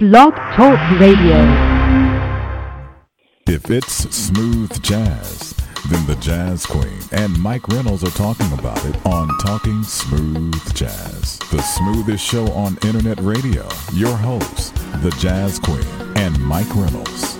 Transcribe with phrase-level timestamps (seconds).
[0.00, 1.38] Blog Talk Radio.
[3.46, 5.54] If it's smooth jazz,
[5.88, 11.38] then the Jazz Queen and Mike Reynolds are talking about it on Talking Smooth Jazz,
[11.52, 13.68] the smoothest show on internet radio.
[13.92, 14.70] Your hosts,
[15.00, 15.86] the Jazz Queen
[16.16, 17.38] and Mike Reynolds.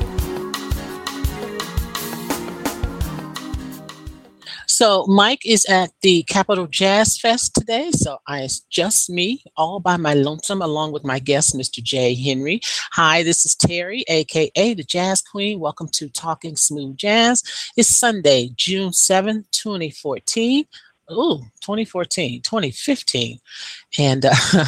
[4.77, 7.92] So Mike is at the Capital Jazz Fest today.
[7.92, 11.80] So I, it's just me, all by my lonesome, along with my guest, Mr.
[11.80, 12.12] J.
[12.16, 12.60] Henry.
[12.91, 15.61] Hi, this is Terry, aka the Jazz Queen.
[15.61, 17.44] Welcome to Talking Smooth Jazz.
[17.77, 20.64] It's Sunday, June 7th, 2014.
[21.12, 23.38] Ooh, 2014, 2015.
[23.98, 24.34] And uh,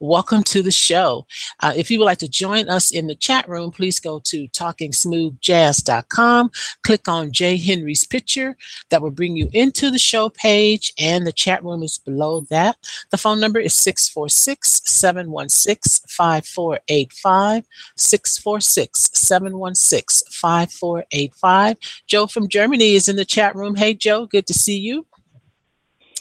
[0.00, 1.26] welcome to the show.
[1.60, 4.46] Uh, if you would like to join us in the chat room, please go to
[4.48, 6.50] talkingsmoothjazz.com,
[6.84, 7.56] click on J.
[7.56, 8.56] Henry's picture.
[8.90, 12.76] That will bring you into the show page, and the chat room is below that.
[13.10, 17.66] The phone number is 646 716 5485.
[17.96, 21.76] 646 716 5485.
[22.06, 23.74] Joe from Germany is in the chat room.
[23.74, 25.04] Hey, Joe, good to see you.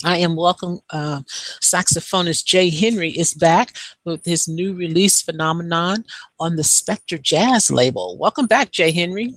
[0.03, 0.79] I am welcome.
[0.89, 1.21] Uh,
[1.61, 2.69] saxophonist J.
[2.69, 3.75] Henry is back
[4.05, 6.05] with his new release phenomenon
[6.39, 8.17] on the Spectra Jazz label.
[8.17, 8.91] Welcome back, J.
[8.91, 9.33] Henry.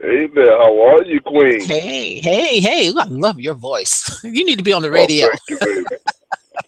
[0.00, 1.60] Hey there, how are you, Queen?
[1.64, 2.88] Hey, hey, hey!
[2.88, 4.20] I love your voice.
[4.24, 5.28] You need to be on the radio.
[5.28, 5.86] Oh, you.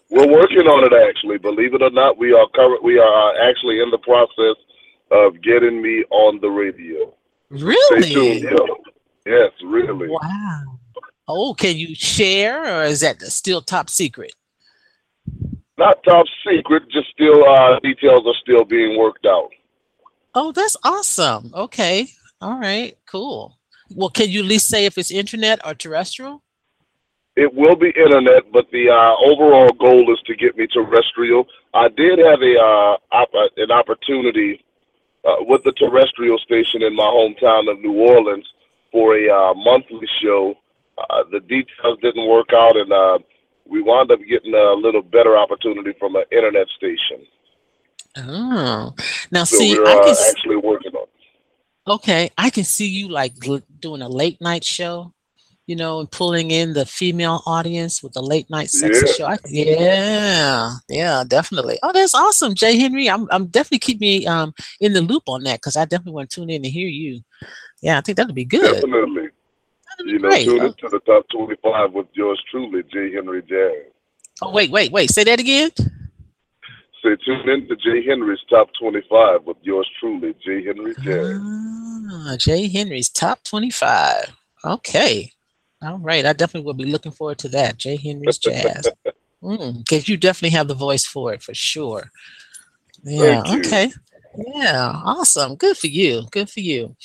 [0.09, 1.37] We're working on it, actually.
[1.37, 2.81] Believe it or not, we are current.
[2.81, 4.55] We are actually in the process
[5.11, 7.13] of getting me on the radio.
[7.49, 8.03] really?
[8.03, 8.67] Stay tuned, yo.
[9.25, 10.07] Yes, really.
[10.07, 10.79] Wow.
[11.27, 14.33] Oh, can you share, or is that still top secret?
[15.77, 19.49] Not top secret, just still uh, details are still being worked out.
[20.35, 21.51] Oh, that's awesome.
[21.53, 22.07] Okay.
[22.41, 22.97] All right.
[23.09, 23.57] Cool.
[23.93, 26.43] Well, can you at least say if it's internet or terrestrial?
[27.35, 31.45] It will be internet, but the uh, overall goal is to get me terrestrial.
[31.73, 34.63] I did have a uh, op- an opportunity
[35.25, 38.45] uh, with the terrestrial station in my hometown of New Orleans
[38.91, 40.55] for a uh, monthly show.
[40.97, 43.19] Uh, the details didn't work out, and uh,
[43.67, 47.25] we wound up getting a little better opportunity from an internet station.
[48.17, 48.93] Oh,
[49.31, 51.03] now So see, we're I uh, can s- actually working on.
[51.03, 51.91] it.
[51.91, 55.11] okay, I can see you like l- doing a late night show,
[55.67, 59.13] you know, and pulling in the female audience with a late night sexy Yeah.
[59.13, 59.25] show.
[59.25, 61.77] I, yeah, yeah, definitely.
[61.83, 62.77] Oh, that's awesome, J.
[62.79, 63.09] Henry.
[63.09, 66.29] I'm, I'm definitely keep me um in the loop on that because I definitely want
[66.29, 67.19] to tune in to hear you.
[67.81, 68.75] Yeah, I think that'd be good.
[68.75, 69.27] Definitely.
[69.99, 70.45] You know, great.
[70.45, 73.13] tune Oh, into the top 25 with yours truly, J.
[73.13, 73.91] Henry Jazz.
[74.41, 75.09] oh, wait, wait, wait.
[75.11, 75.71] Say that again.
[77.03, 78.03] Say tune into J.
[78.05, 80.63] Henry's top 25 with yours truly, J.
[80.65, 81.41] Henry Jazz.
[82.11, 82.67] Ah, J.
[82.69, 84.31] Henry's top 25.
[84.65, 85.31] Okay.
[85.83, 86.25] All right.
[86.25, 87.77] I definitely will be looking forward to that.
[87.77, 87.97] J.
[87.97, 88.87] Henry's jazz.
[89.41, 92.09] Because you definitely have the voice for it for sure.
[93.03, 93.43] Yeah.
[93.47, 93.91] Okay.
[94.37, 94.91] Yeah.
[95.03, 95.55] Awesome.
[95.55, 96.23] Good for you.
[96.31, 96.95] Good for you.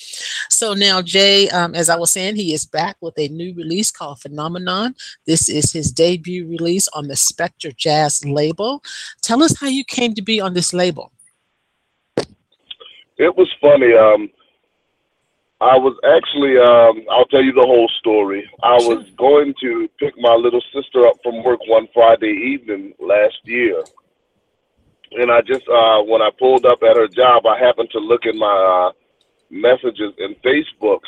[0.49, 3.91] So now, Jay, um, as I was saying, he is back with a new release
[3.91, 4.95] called Phenomenon.
[5.27, 8.83] This is his debut release on the Spectra Jazz label.
[9.23, 11.13] Tell us how you came to be on this label.
[13.19, 13.93] It was funny.
[13.95, 14.31] Um,
[15.61, 18.51] I was actually, um, I'll tell you the whole story.
[18.63, 23.37] I was going to pick my little sister up from work one Friday evening last
[23.45, 23.85] year.
[25.13, 28.27] And I just, uh, when I pulled up at her job, I happened to look
[28.27, 28.93] in my uh,
[29.51, 31.01] messages in Facebook.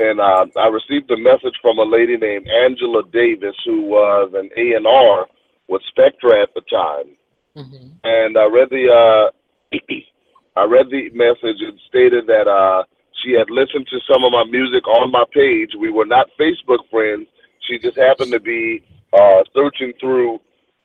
[0.00, 4.50] And uh, I received a message from a lady named Angela Davis, who was an
[4.56, 5.26] A&R
[5.68, 7.16] with Spectra at the time.
[7.56, 7.92] Mhm.
[8.04, 9.30] And I read the, uh,
[10.56, 12.84] I read the message and stated that uh,
[13.22, 15.70] she had listened to some of my music on my page.
[15.78, 17.26] We were not Facebook friends.
[17.68, 18.82] She just happened to be
[19.12, 20.40] uh, searching through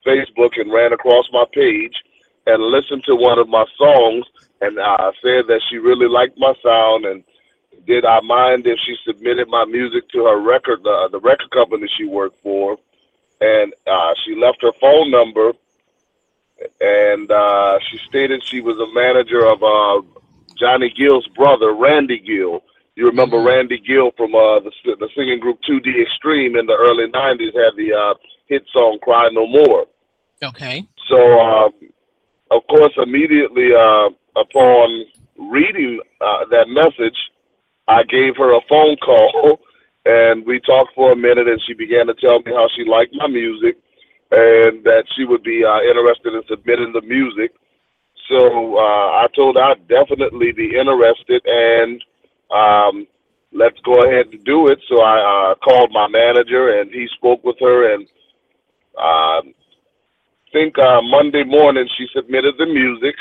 [0.05, 1.93] Facebook and ran across my page
[2.45, 4.25] and listened to one of my songs
[4.61, 7.23] and uh, said that she really liked my sound and
[7.85, 11.89] did I mind if she submitted my music to her record, uh, the record company
[11.97, 12.77] she worked for,
[13.41, 15.51] and uh, she left her phone number
[16.79, 20.01] and uh, she stated she was a manager of uh,
[20.57, 22.63] Johnny Gill's brother, Randy Gill.
[22.95, 27.07] You remember Randy Gill from uh, the the singing group 2D Extreme in the early
[27.07, 28.13] '90s had the uh,
[28.47, 29.85] hit song "Cry No More."
[30.43, 30.85] Okay.
[31.07, 31.71] So um,
[32.51, 35.05] of course, immediately uh, upon
[35.37, 37.17] reading uh, that message,
[37.87, 39.59] I gave her a phone call
[40.05, 43.13] and we talked for a minute and she began to tell me how she liked
[43.15, 43.77] my music
[44.31, 47.51] and that she would be uh, interested in submitting the music.
[48.29, 52.03] So uh, I told her I'd definitely be interested and
[52.53, 53.07] um,
[53.51, 54.79] let's go ahead and do it.
[54.89, 58.07] So I uh, called my manager and he spoke with her and
[58.97, 59.53] I
[60.53, 63.15] think uh, Monday morning she submitted the music.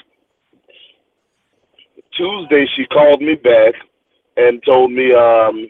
[2.16, 3.74] Tuesday she called me back
[4.36, 5.66] and told me um,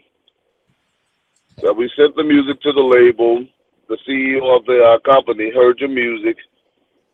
[1.63, 3.47] that we sent the music to the label.
[3.89, 6.37] The CEO of the uh, company heard your music.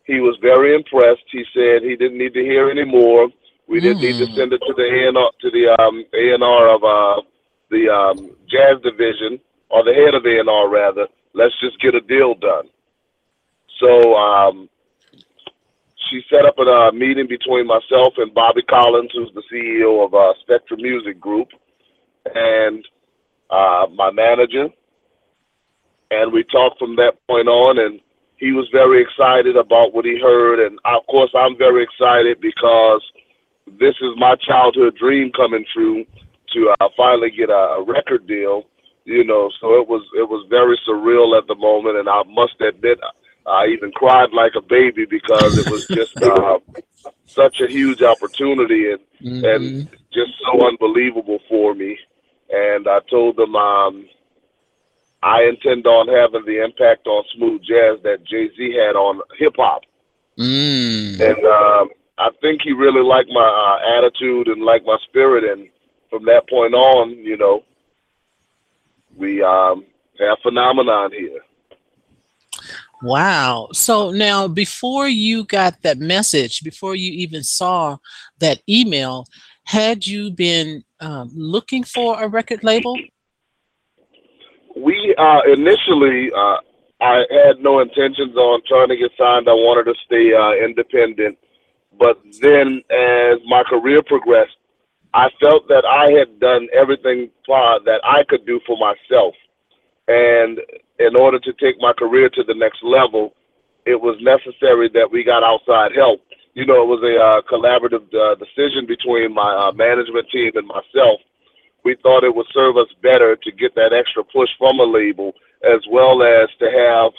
[0.04, 1.24] He was very impressed.
[1.30, 3.28] He said he didn't need to hear any more.
[3.68, 4.36] We didn't need to Mm.
[4.36, 7.20] send it to the A&R, to the um, A&R of uh,
[7.70, 11.06] the um, jazz division or the head of A&R rather.
[11.34, 12.68] Let's just get a deal done.
[13.80, 14.68] So um,
[16.10, 20.14] she set up a uh, meeting between myself and Bobby Collins, who's the CEO of
[20.14, 21.48] uh, Spectrum Music Group,
[22.34, 22.84] and
[23.50, 24.68] uh, my manager,
[26.10, 27.78] and we talked from that point on.
[27.78, 28.00] And
[28.36, 33.02] he was very excited about what he heard, and of course, I'm very excited because
[33.78, 36.04] this is my childhood dream coming true
[36.54, 38.64] to uh, finally get a, a record deal.
[39.04, 42.60] You know, so it was it was very surreal at the moment, and I must
[42.60, 42.98] admit,
[43.48, 46.58] I even cried like a baby because it was just uh,
[47.34, 49.44] such a huge opportunity and Mhm.
[49.54, 51.98] and just so unbelievable for me.
[52.50, 54.08] And I told them um,
[55.22, 59.56] I intend on having the impact on smooth jazz that Jay Z had on hip
[59.56, 59.82] hop,
[60.38, 61.20] Mm.
[61.20, 65.44] and um, I think he really liked my uh, attitude and liked my spirit.
[65.44, 65.68] And
[66.10, 67.64] from that point on, you know,
[69.16, 69.84] we um,
[70.20, 71.40] have phenomenon here.
[73.02, 73.68] Wow.
[73.72, 77.98] So now, before you got that message, before you even saw
[78.40, 79.26] that email,
[79.64, 82.98] had you been um, looking for a record label?
[84.76, 86.56] We uh, initially, uh,
[87.00, 89.48] I had no intentions on trying to get signed.
[89.48, 91.38] I wanted to stay uh, independent.
[91.98, 94.56] But then, as my career progressed,
[95.14, 99.34] I felt that I had done everything uh, that I could do for myself.
[100.06, 100.60] And
[100.98, 103.34] in order to take my career to the next level,
[103.86, 106.20] it was necessary that we got outside help.
[106.54, 110.66] You know, it was a uh, collaborative uh, decision between my uh, management team and
[110.66, 111.20] myself.
[111.84, 115.32] We thought it would serve us better to get that extra push from a label,
[115.62, 117.12] as well as to have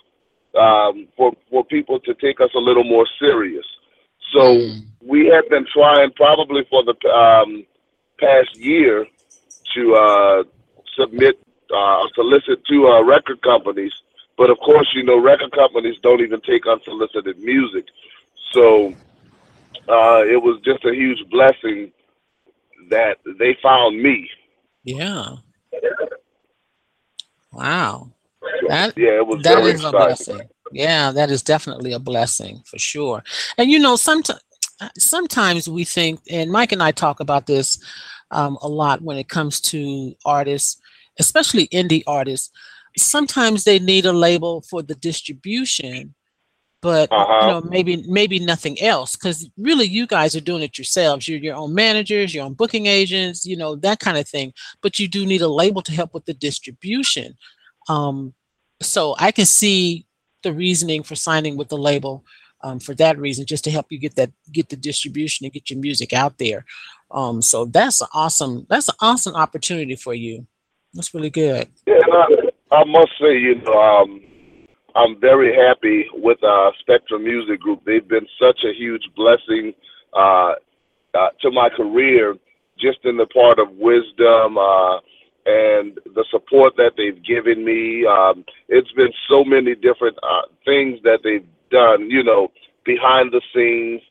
[0.61, 3.65] um, for for people to take us a little more serious.
[4.33, 4.85] So Mm.
[5.01, 7.65] we had been trying probably for the um,
[8.19, 9.07] past year
[9.75, 10.43] to uh,
[10.97, 11.39] submit
[11.75, 13.93] uh, solicit to uh, record companies,
[14.37, 17.85] but of course, you know, record companies don't even take unsolicited music.
[18.51, 18.93] So
[19.87, 21.91] uh, it was just a huge blessing
[22.89, 24.29] that they found me.
[24.83, 25.35] Yeah.
[27.51, 28.11] Wow.
[28.67, 30.49] That Yeah, it was that is a blessing.
[30.71, 33.23] Yeah, that is definitely a blessing for sure.
[33.57, 34.41] And you know, sometimes
[34.97, 37.83] sometimes we think, and Mike and I talk about this
[38.31, 40.78] um, a lot when it comes to artists,
[41.19, 42.49] especially indie artists.
[42.97, 46.15] Sometimes they need a label for the distribution,
[46.81, 47.39] but Uh-huh.
[47.41, 49.15] you know, maybe maybe nothing else.
[49.15, 51.27] Because really, you guys are doing it yourselves.
[51.27, 54.53] You're your own managers, your own booking agents, you know that kind of thing.
[54.81, 57.37] But you do need a label to help with the distribution.
[57.87, 58.33] Um,
[58.81, 60.05] so I can see
[60.43, 62.23] the reasoning for signing with the label
[62.61, 65.69] um, for that reason, just to help you get that get the distribution and get
[65.69, 66.65] your music out there.
[67.11, 70.47] Um, so that's an awesome that's an awesome opportunity for you.
[70.93, 71.67] That's really good.
[71.85, 74.21] Yeah, and I, I must say, you know, um,
[74.95, 77.83] I'm very happy with uh, Spectrum Music Group.
[77.85, 79.73] They've been such a huge blessing
[80.13, 80.53] uh,
[81.13, 82.35] uh, to my career,
[82.79, 84.97] just in the part of wisdom uh,
[85.45, 88.05] and the support that they've given me.
[88.05, 92.51] Um, it's been so many different uh, things that they've done, you know,
[92.85, 94.01] behind the scenes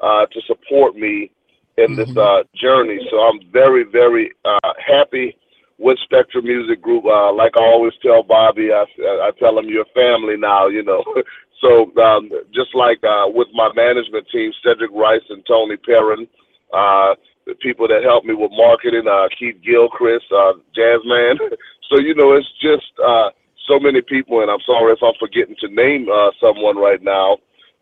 [0.00, 1.30] uh, to support me
[1.76, 2.98] in this uh, journey.
[3.10, 5.36] So I'm very, very uh, happy
[5.78, 7.04] with Spectrum Music Group.
[7.04, 11.04] Uh, like I always tell Bobby, I, I tell him you're family now, you know.
[11.60, 16.26] so um, just like uh, with my management team, Cedric Rice and Tony Perrin,
[16.72, 17.14] uh,
[17.46, 21.38] the people that help me with marketing, uh, Keith Gilchrist, uh, Jazzman.
[21.88, 23.30] so, you know, it's just uh,
[23.66, 27.38] so many people, and I'm sorry if I'm forgetting to name uh, someone right now,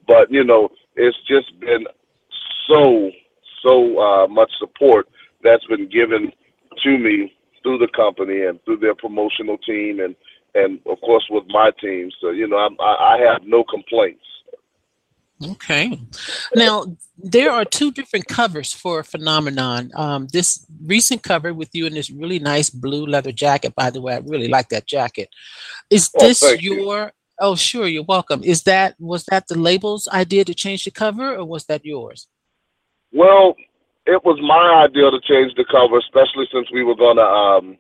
[0.07, 1.85] but, you know, it's just been
[2.69, 3.11] so,
[3.65, 5.09] so uh, much support
[5.43, 6.33] that's been given
[6.85, 7.36] to me
[7.67, 10.15] through the company and through their promotional team and
[10.55, 12.11] and of course with my team.
[12.21, 14.23] So you know I'm, I I have no complaints.
[15.45, 16.01] Okay.
[16.55, 16.87] Now,
[17.19, 19.91] there are two different covers for Phenomenon.
[19.95, 24.01] Um, this recent cover with you in this really nice blue leather jacket, by the
[24.01, 25.29] way, I really like that jacket.
[25.91, 26.77] Is Oh, this thank you.
[26.81, 27.13] your?
[27.39, 28.43] Oh, sure, you're welcome.
[28.45, 32.29] Is that was that the label's idea to change the cover, or was that yours?
[33.13, 33.57] Well,
[34.07, 37.79] it was my idea to change the cover, especially since we were gonna um,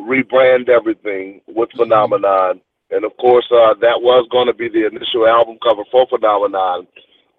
[0.00, 2.60] rebrand everything with Phenomenon,
[2.90, 6.86] and of course uh, that was going to be the initial album cover for Phenomenon.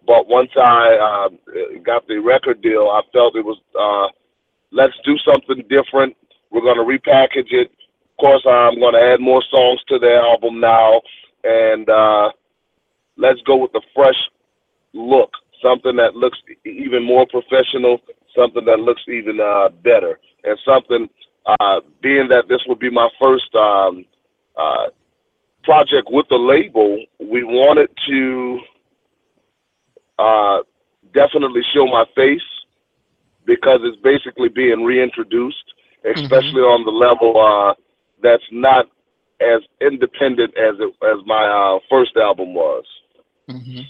[0.06, 1.30] But once I uh,
[1.84, 4.08] got the record deal, I felt it was uh,
[4.72, 6.16] let's do something different.
[6.50, 7.70] We're going to repackage it.
[7.70, 11.02] Of course, I'm going to add more songs to the album now,
[11.44, 12.32] and uh,
[13.18, 14.16] let's go with the fresh
[14.94, 18.00] look, something that looks even more professional,
[18.36, 21.10] something that looks even uh, better, and something.
[21.46, 24.04] Uh, being that this would be my first um,
[24.58, 24.88] uh,
[25.64, 28.60] project with the label, we wanted to
[30.20, 30.58] uh,
[31.14, 32.42] definitely show my face
[33.46, 35.74] because it's basically being reintroduced,
[36.06, 37.74] especially on the level uh,
[38.22, 38.88] that's not
[39.40, 42.84] as independent as it, as my uh, first album was.
[43.50, 43.82] hmm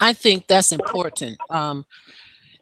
[0.00, 1.38] I think that's important.
[1.50, 1.84] Um,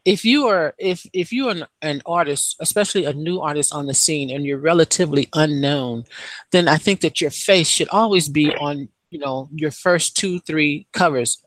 [0.05, 3.87] if you are if if you are an, an artist, especially a new artist on
[3.87, 6.05] the scene, and you're relatively unknown,
[6.51, 10.41] then I think that your face should always be on you know your first two
[10.41, 11.43] three covers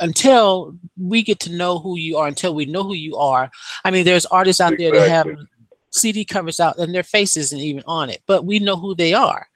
[0.00, 2.26] until we get to know who you are.
[2.26, 3.50] Until we know who you are.
[3.84, 5.28] I mean, there's artists out there that have
[5.90, 9.14] CD covers out and their face isn't even on it, but we know who they
[9.14, 9.46] are.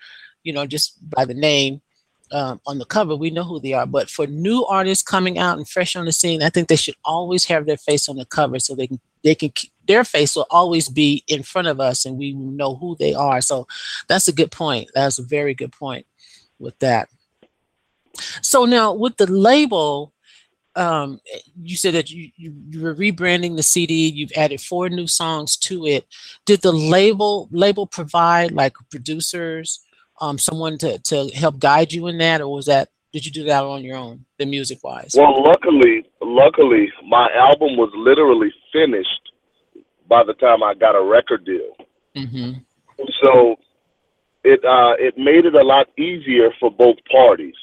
[0.45, 1.81] You know, just by the name
[2.33, 3.87] um, on the cover, we know who they are.
[3.87, 6.97] But for new artists coming out and fresh on the scene, I think they should
[7.05, 9.53] always have their face on the cover so they can they can
[9.87, 13.41] their face will always be in front of us and we know who they are.
[13.41, 13.67] So
[14.09, 14.91] that's a good point.
[14.95, 16.07] That's a very good point
[16.59, 17.09] with that.
[18.43, 20.13] So now with the label,
[20.75, 21.21] um,
[21.63, 24.09] you said that you, you you were rebranding the CD.
[24.09, 26.07] You've added four new songs to it.
[26.45, 29.81] Did the label label provide like producers,
[30.21, 33.45] um, someone to to help guide you in that, or was that did you do
[33.45, 35.13] that on your own, the music wise?
[35.17, 39.33] Well, luckily, luckily, my album was literally finished
[40.09, 41.75] by the time I got a record deal.
[42.15, 42.53] hmm
[43.23, 43.57] So
[44.45, 47.55] it uh, it made it a lot easier for both parties.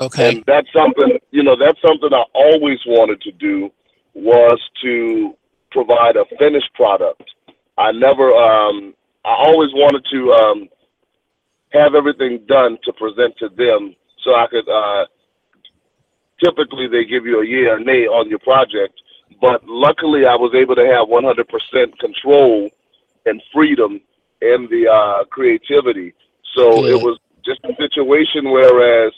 [0.00, 0.36] Okay.
[0.36, 3.70] And that's something, you know, that's something I always wanted to do
[4.14, 5.34] was to
[5.70, 7.24] provide a finished product.
[7.76, 8.94] I never, um,
[9.24, 10.68] I always wanted to um,
[11.72, 13.94] have everything done to present to them
[14.24, 15.06] so I could, uh,
[16.42, 18.94] typically they give you a yeah or nay on your project.
[19.40, 22.70] But luckily I was able to have 100% control
[23.26, 24.00] and freedom
[24.40, 26.14] in the uh, creativity.
[26.56, 26.94] So Good.
[26.94, 29.12] it was just a situation whereas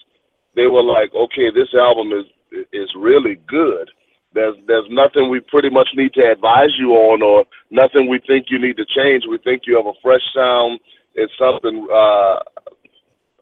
[0.55, 2.27] they were like, okay, this album is
[2.73, 3.89] is really good.
[4.33, 8.47] There's there's nothing we pretty much need to advise you on, or nothing we think
[8.49, 9.25] you need to change.
[9.29, 10.81] We think you have a fresh sound.
[11.15, 12.39] It's something uh,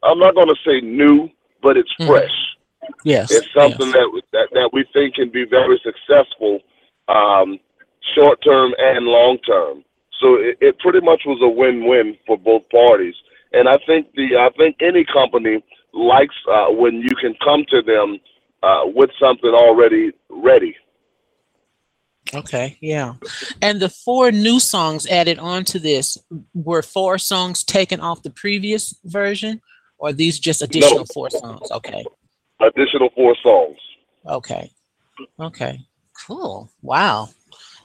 [0.03, 1.29] I'm not going to say new,
[1.61, 2.07] but it's Mhm.
[2.07, 2.31] fresh.
[3.03, 3.31] yes.
[3.31, 3.93] It's something yes.
[3.93, 6.61] that, that that we think can be very successful,
[7.07, 7.59] um,
[8.15, 9.83] short term and long term.
[10.21, 13.15] So it, it pretty much was a win win for both parties.
[13.53, 17.81] And I think the I think any company likes uh, when you can come to
[17.81, 18.19] them
[18.63, 20.75] uh, with something already ready.
[22.33, 23.13] Okay, yeah.
[23.61, 26.17] And the four new songs added onto this
[26.53, 29.61] were four songs taken off the previous version,
[29.97, 31.71] or these just additional four songs?
[31.71, 32.05] Okay,
[32.61, 33.77] Additional four songs.
[34.27, 34.71] okay,
[35.39, 35.79] okay.
[36.27, 36.69] Cool.
[36.81, 37.29] Wow.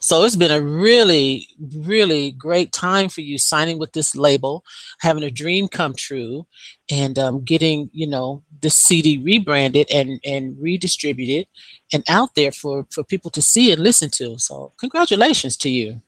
[0.05, 4.63] So it's been a really, really great time for you signing with this label,
[5.01, 6.47] having a dream come true,
[6.91, 11.47] and um, getting you know the CD rebranded and and redistributed
[11.95, 14.39] and out there for for people to see and listen to.
[14.39, 16.03] So congratulations to you.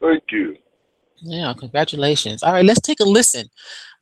[0.00, 0.56] Thank you.
[1.18, 2.42] Yeah, congratulations.
[2.42, 3.50] All right, let's take a listen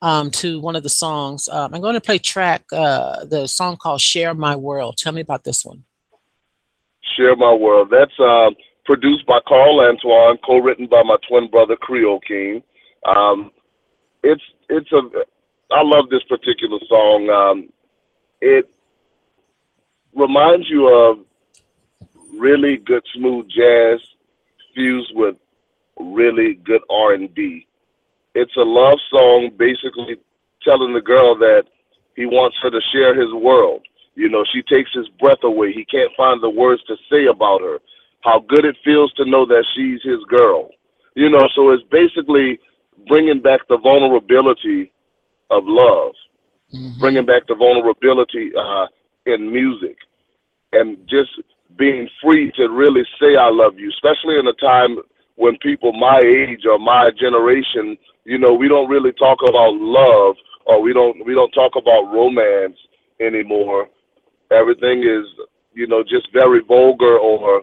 [0.01, 1.47] um, to one of the songs.
[1.49, 5.21] Um, I'm going to play track uh, the song called "Share My World." Tell me
[5.21, 5.85] about this one.
[7.19, 7.89] Share My World.
[7.91, 8.49] That's uh,
[8.87, 12.63] produced by Carl Antoine, co-written by my twin brother Creole King.
[13.07, 13.51] Um,
[14.23, 15.01] it's it's a
[15.73, 17.29] I love this particular song.
[17.31, 17.69] Um,
[18.41, 18.71] it
[20.15, 21.19] reminds you of
[22.39, 24.01] really good smooth jazz
[24.75, 25.37] fused with
[25.99, 27.67] really good R and B.
[28.35, 30.17] It's a love song, basically
[30.63, 31.65] telling the girl that
[32.15, 33.83] he wants her to share his world.
[34.15, 35.73] You know, she takes his breath away.
[35.73, 37.79] He can't find the words to say about her.
[38.27, 40.71] How good it feels to know that she's his girl.
[41.15, 42.59] You know, so it's basically
[43.07, 44.93] bringing back the vulnerability
[45.51, 46.13] of love,
[46.75, 46.99] Mhm.
[46.99, 48.89] bringing back the vulnerability uh,
[49.27, 49.97] in music
[50.73, 51.31] and just
[51.77, 54.99] being free to really say I love you, especially in a time
[55.37, 60.37] when people my age or my generation, you know, we don't really talk about love
[60.65, 62.77] or we don't we don't talk about romance
[63.21, 63.89] anymore.
[64.51, 65.27] Everything is,
[65.75, 67.63] you know, just very vulgar or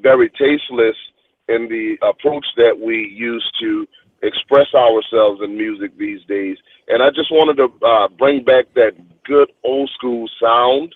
[0.00, 0.96] very tasteless
[1.48, 3.86] in the approach that we use to
[4.22, 6.56] express ourselves in music these days.
[6.88, 8.92] And I just wanted to uh, bring back that
[9.24, 10.94] good old school sound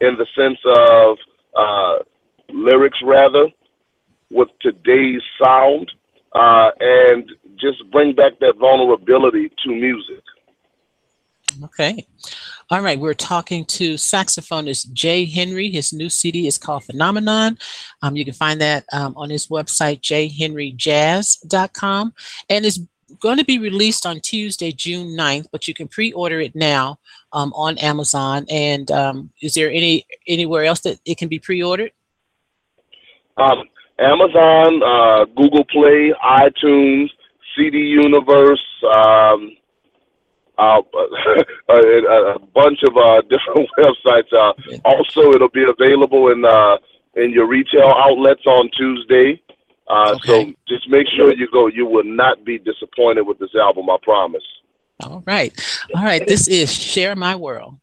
[0.00, 1.18] in the sense of
[1.56, 1.98] uh,
[2.50, 3.48] lyrics, rather,
[4.30, 5.90] with today's sound,
[6.34, 10.22] uh, and just bring back that vulnerability to music.
[11.64, 12.06] Okay.
[12.68, 12.98] All right.
[12.98, 15.24] We're talking to saxophonist J.
[15.24, 15.70] Henry.
[15.70, 17.58] His new CD is called Phenomenon.
[18.02, 22.14] Um, you can find that um, on his website, jhenryjazz.com.
[22.50, 22.80] And it's
[23.20, 26.98] going to be released on Tuesday, June 9th, but you can pre-order it now
[27.32, 28.46] um, on Amazon.
[28.50, 31.92] And um, is there any anywhere else that it can be pre-ordered?
[33.36, 33.62] Um,
[34.00, 37.10] Amazon, uh, Google Play, iTunes,
[37.56, 39.56] CD Universe, um,
[40.58, 40.80] uh,
[41.68, 44.32] a, a, bunch of uh, different websites.
[44.32, 44.52] Uh,
[44.84, 46.76] also, it'll be available in uh,
[47.16, 49.40] in your retail outlets on Tuesday.
[49.88, 50.50] Uh, okay.
[50.50, 51.66] So just make sure you go.
[51.68, 53.90] You will not be disappointed with this album.
[53.90, 54.42] I promise.
[55.02, 55.52] All right,
[55.94, 56.26] all right.
[56.26, 57.76] This is Share My World.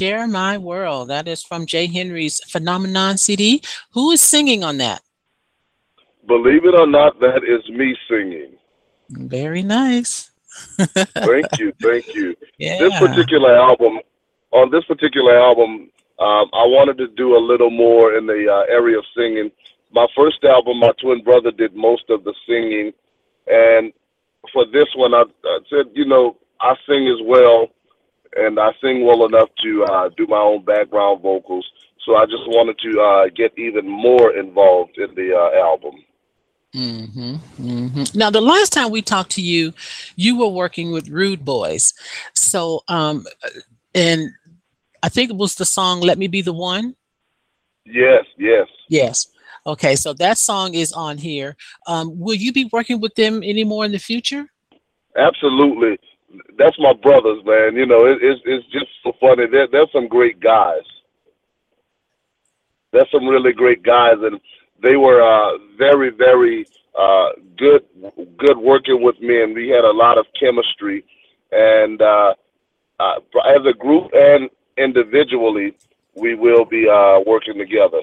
[0.00, 1.08] Share My World.
[1.08, 1.86] That is from J.
[1.86, 3.60] Henry's Phenomenon CD.
[3.92, 5.02] Who is singing on that?
[6.26, 8.56] Believe it or not, that is me singing.
[9.10, 10.30] Very nice.
[10.78, 12.34] Thank you, thank you.
[12.56, 12.78] Yeah.
[12.78, 14.00] This particular album,
[14.52, 18.72] on this particular album, um, I wanted to do a little more in the uh,
[18.72, 19.50] area of singing.
[19.92, 22.92] My first album, my twin brother did most of the singing,
[23.48, 23.92] and
[24.50, 27.68] for this one, I, I said, you know, I sing as well,
[28.36, 31.68] and I sing well enough to uh, do my own background vocals.
[32.04, 35.94] So I just wanted to uh, get even more involved in the uh, album.
[36.72, 39.72] hmm hmm Now, the last time we talked to you,
[40.16, 41.92] you were working with Rude Boys.
[42.34, 43.26] So, um,
[43.94, 44.30] and
[45.02, 46.94] I think it was the song "Let Me Be the One."
[47.84, 48.68] Yes, yes.
[48.88, 49.26] Yes.
[49.66, 51.56] Okay, so that song is on here.
[51.86, 54.46] Um, will you be working with them anymore in the future?
[55.16, 55.98] Absolutely.
[56.58, 57.76] That's my brothers, man.
[57.76, 59.46] You know, it, it's it's just so funny.
[59.46, 60.82] They're, they're some great guys.
[62.92, 64.40] They're some really great guys, and
[64.82, 66.66] they were uh, very, very
[66.98, 67.84] uh, good,
[68.36, 71.04] good working with me, and we had a lot of chemistry.
[71.52, 72.34] And uh,
[72.98, 73.14] uh,
[73.46, 75.74] as a group and individually,
[76.14, 78.00] we will be uh, working together.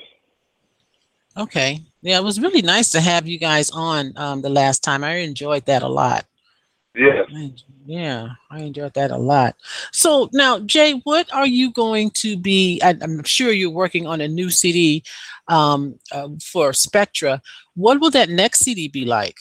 [1.35, 1.81] Okay.
[2.01, 5.03] Yeah, it was really nice to have you guys on um, the last time.
[5.03, 6.25] I enjoyed that a lot.
[6.97, 7.27] Yes.
[7.33, 7.53] I-
[7.85, 9.55] Yeah, I enjoyed that a lot.
[9.93, 12.81] So now, Jay, what are you going to be?
[12.83, 15.03] I, I'm sure you're working on a new CD
[15.47, 17.41] um, uh, for Spectra.
[17.75, 19.37] What will that next CD be like?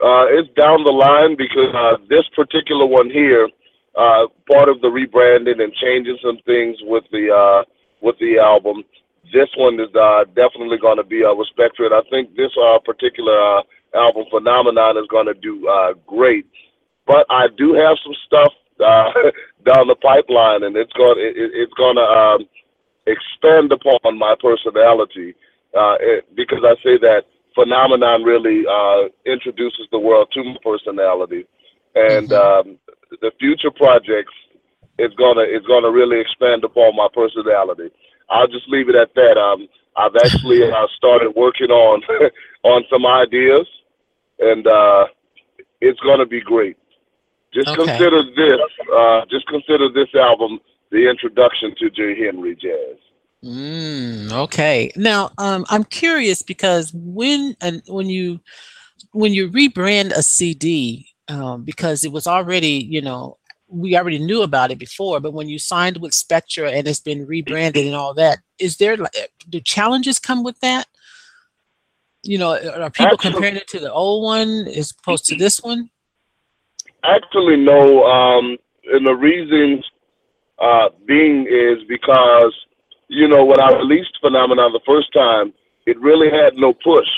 [0.00, 3.48] Uh, it's down the line because uh, this particular one here,
[3.96, 7.64] uh, part of the rebranding and changing some things with the uh,
[8.00, 8.84] with the album.
[9.32, 11.86] This one is uh, definitely going to be uh, with Spectra.
[11.86, 13.62] And I think this uh, particular uh,
[13.94, 16.46] album, Phenomenon, is going to do uh, great.
[17.06, 18.52] But I do have some stuff
[18.84, 19.12] uh,
[19.66, 22.40] down the pipeline, and it's going it, it- it's going to um,
[23.06, 25.34] expand upon my personality
[25.76, 27.24] uh, it, because I say that
[27.54, 31.46] phenomenon really uh, introduces the world to my personality,
[31.94, 32.78] and um,
[33.20, 34.34] the future projects
[34.98, 37.90] is gonna is gonna really expand upon my personality.
[38.30, 39.38] I'll just leave it at that.
[39.38, 42.02] Um, I've actually uh, started working on
[42.64, 43.66] on some ideas,
[44.42, 45.06] and uh,
[45.80, 46.76] it's gonna be great.
[47.54, 47.84] Just Okay.
[47.84, 48.60] consider this.
[48.94, 50.58] Uh, just consider this album
[50.90, 52.24] the introduction to J.
[52.24, 52.98] Henry Jazz.
[53.44, 54.92] Mm, okay.
[54.94, 58.40] Now, um, I'm curious because when and when you
[59.12, 64.42] when you rebrand a CD, um, because it was already, you know, we already knew
[64.42, 68.14] about it before, but when you signed with Spectra and it's been rebranded and all
[68.14, 68.96] that, is there
[69.48, 70.86] do challenges come with that?
[72.24, 75.60] You know, are people Actually- comparing it to the old one as opposed to this
[75.60, 75.90] one?
[77.04, 78.04] Actually, no.
[78.04, 78.56] Um,
[78.92, 79.84] and the reasons
[80.58, 82.54] uh, being is because
[83.08, 85.52] you know when I released Phenomenon the first time,
[85.86, 87.08] it really had no push.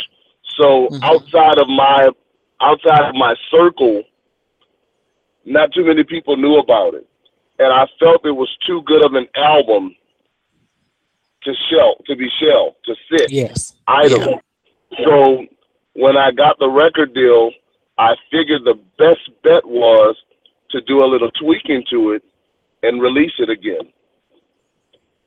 [0.58, 2.08] So outside of my
[2.62, 4.02] outside of my circle,
[5.44, 7.06] not too many people knew about it,
[7.58, 9.94] and I felt it was too good of an album
[11.42, 13.74] to shell to be shell to sit Yes.
[13.86, 14.40] idle.
[15.04, 15.46] So
[15.94, 17.50] when I got the record deal,
[17.98, 20.16] I figured the best bet was
[20.70, 22.22] to do a little tweaking to it
[22.82, 23.92] and release it again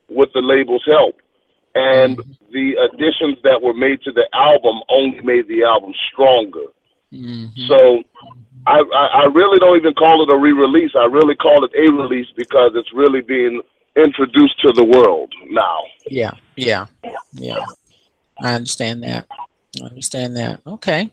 [0.10, 1.16] with the label's help.
[1.76, 2.32] And mm-hmm.
[2.52, 6.66] the additions that were made to the album only made the album stronger.
[7.14, 7.68] Mm-hmm.
[7.68, 8.04] So
[8.66, 10.92] I, I, I really don't even call it a re-release.
[10.96, 13.62] I really call it a release because it's really being
[13.96, 15.80] introduced to the world now.
[16.10, 16.86] Yeah, yeah,
[17.34, 17.66] yeah.
[18.42, 19.28] I understand that.
[19.82, 20.62] I understand that.
[20.66, 21.12] Okay.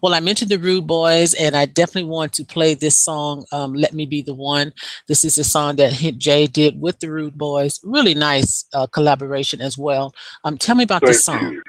[0.00, 3.74] Well, I mentioned the Rude Boys, and I definitely want to play this song, um,
[3.74, 4.72] "Let Me Be the One."
[5.08, 7.80] This is a song that Hit Jay did with the Rude Boys.
[7.82, 10.14] Really nice uh, collaboration as well.
[10.44, 11.60] Um, tell me about this song.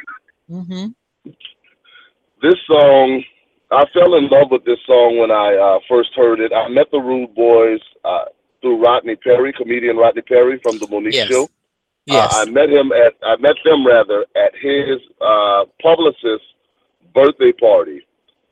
[0.52, 0.88] Mm-hmm.
[2.42, 3.24] this song,
[3.72, 6.54] I fell in love with this song when I uh, first heard it.
[6.54, 8.26] I met the Rude Boys uh,
[8.62, 11.30] through Rodney Perry, comedian Rodney Perry from the Mo'Nique Yes.
[11.30, 11.50] Show.
[12.06, 12.34] Yes.
[12.36, 16.46] Uh, I met him at I met them rather at his uh, publicist's
[17.14, 18.02] birthday party.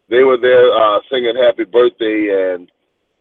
[0.09, 2.71] They were there uh, singing "Happy Birthday," and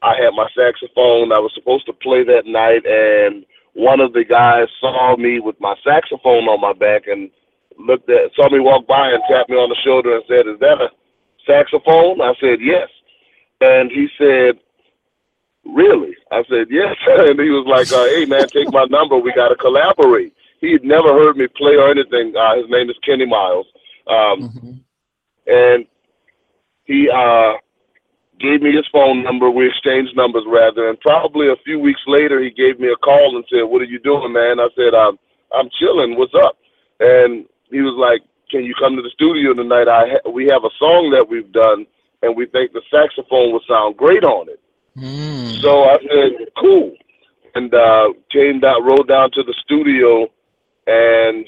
[0.02, 1.32] I had my saxophone.
[1.32, 5.60] I was supposed to play that night, and one of the guys saw me with
[5.60, 7.30] my saxophone on my back and
[7.78, 10.58] looked at, saw me walk by and tapped me on the shoulder and said, "Is
[10.60, 10.90] that a
[11.46, 12.88] saxophone?" I said, "Yes,"
[13.60, 14.58] and he said,
[15.64, 19.16] "Really?" I said, "Yes," and he was like, uh, "Hey man, take my number.
[19.18, 22.34] We got to collaborate." He had never heard me play or anything.
[22.36, 23.66] Uh, his name is Kenny Miles,
[24.06, 24.82] um,
[25.46, 25.86] and
[26.84, 27.54] he uh,
[28.38, 29.50] gave me his phone number.
[29.50, 33.36] We exchanged numbers rather, and probably a few weeks later, he gave me a call
[33.36, 35.18] and said, "What are you doing, man?" I said, "I'm
[35.54, 36.16] I'm chilling.
[36.16, 36.56] What's up?"
[37.00, 39.88] And he was like, "Can you come to the studio tonight?
[39.88, 41.86] I ha- we have a song that we've done,
[42.22, 44.60] and we think the saxophone would sound great on it."
[45.60, 46.94] So I said, "Cool,"
[47.54, 50.28] and uh, came down, rode down to the studio,
[50.86, 51.46] and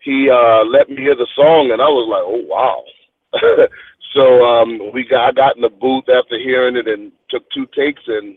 [0.00, 3.66] he uh, let me hear the song, and I was like, "Oh wow!"
[4.14, 7.66] so um, we got I got in the booth after hearing it and took two
[7.74, 8.36] takes, and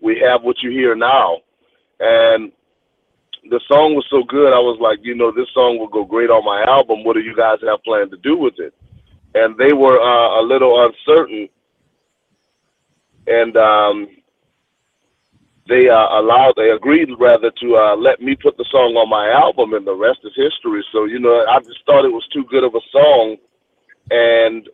[0.00, 1.38] we have what you hear now.
[2.00, 2.52] And
[3.50, 6.30] the song was so good, I was like, you know, this song will go great
[6.30, 7.04] on my album.
[7.04, 8.74] What do you guys have planned to do with it?
[9.34, 11.48] And they were uh, a little uncertain,
[13.28, 14.08] and um,
[15.68, 19.30] they uh, allowed, they agreed rather to uh, let me put the song on my
[19.30, 20.84] album, and the rest is history.
[20.92, 23.36] So you know, I just thought it was too good of a song,
[24.10, 24.68] and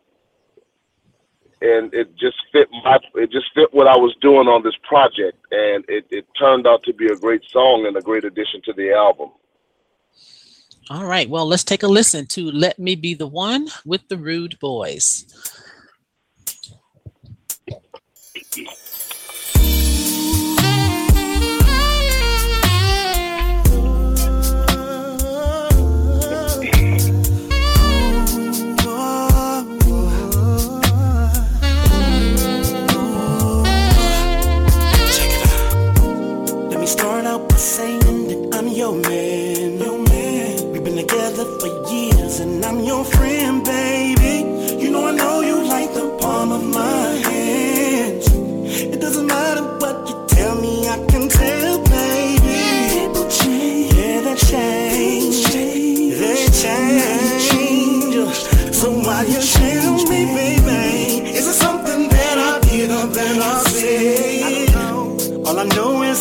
[1.61, 5.39] and it just fit my, it just fit what I was doing on this project,
[5.51, 8.73] and it, it turned out to be a great song and a great addition to
[8.75, 9.31] the album.
[10.91, 11.29] All right.
[11.29, 15.25] Well, let's take a listen to Let Me Be the One with the Rude Boys.
[18.55, 18.84] Thank you.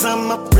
[0.03, 0.52] Is I'm afraid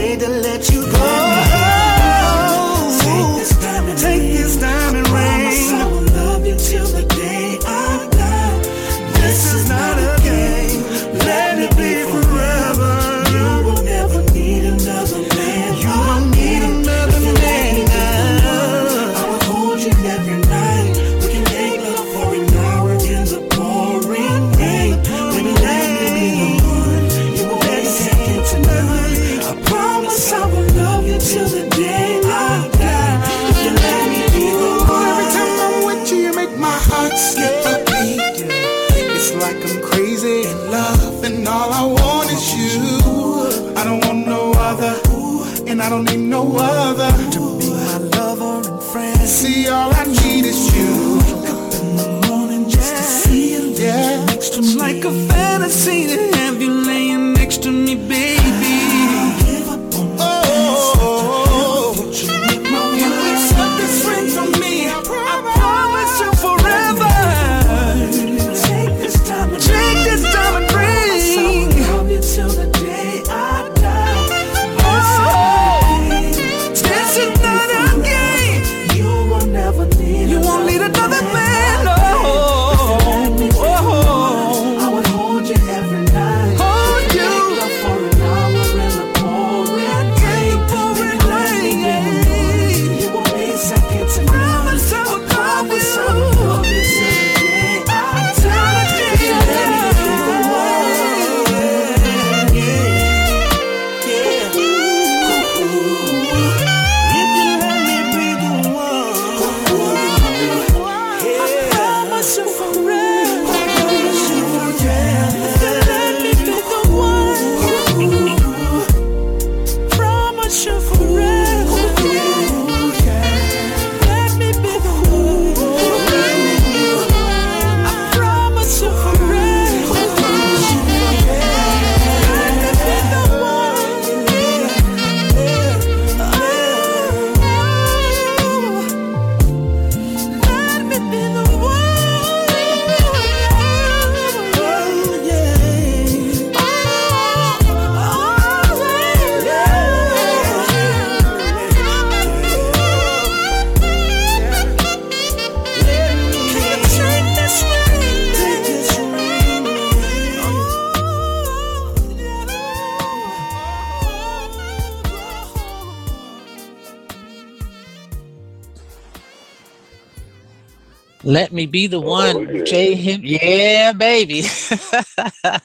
[171.54, 172.56] me be the Oh, one.
[172.56, 172.64] yeah.
[172.64, 173.22] Jay him.
[173.24, 174.44] Yeah, baby.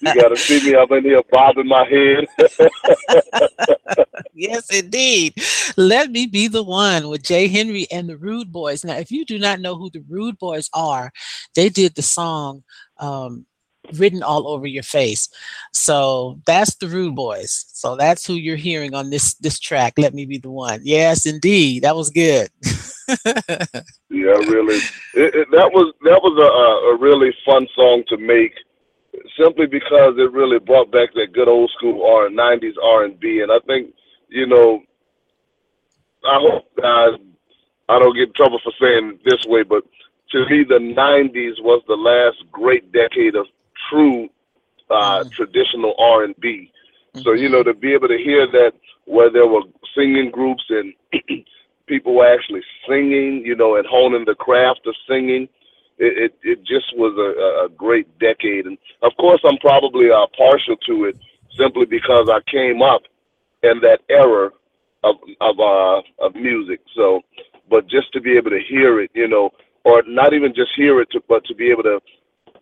[0.00, 2.26] You gotta see me up in here bobbing my head.
[4.34, 5.34] yes, indeed.
[5.76, 7.48] Let me be the one with J.
[7.48, 8.84] Henry and the Rude Boys.
[8.84, 11.10] Now, if you do not know who the Rude Boys are,
[11.54, 12.62] they did the song
[12.98, 13.46] um,
[13.94, 15.28] "Written All Over Your Face."
[15.72, 17.66] So that's the Rude Boys.
[17.72, 19.94] So that's who you're hearing on this this track.
[19.96, 20.80] Let me be the one.
[20.84, 21.82] Yes, indeed.
[21.84, 22.50] That was good.
[24.10, 24.76] Yeah, really.
[25.14, 28.52] It, it, that was that was a, a really fun song to make,
[29.38, 33.40] simply because it really brought back that good old school R '90s R and B,
[33.40, 33.94] and I think
[34.28, 34.82] you know,
[36.24, 37.16] I hope uh,
[37.88, 39.84] I don't get in trouble for saying it this way, but
[40.32, 43.46] to me, the '90s was the last great decade of
[43.90, 44.28] true
[44.90, 46.72] uh, traditional R and B.
[47.22, 48.72] So you know, to be able to hear that
[49.04, 49.62] where there were
[49.94, 50.94] singing groups and
[51.88, 55.48] people were actually singing, you know, and honing the craft of singing.
[55.98, 58.66] It, it, it just was a, a great decade.
[58.66, 61.16] And of course, I'm probably uh, partial to it
[61.58, 63.02] simply because I came up
[63.62, 64.50] in that era
[65.02, 66.80] of, of, uh, of music.
[66.94, 67.22] So,
[67.68, 69.50] but just to be able to hear it, you know,
[69.84, 72.00] or not even just hear it, to, but to be able to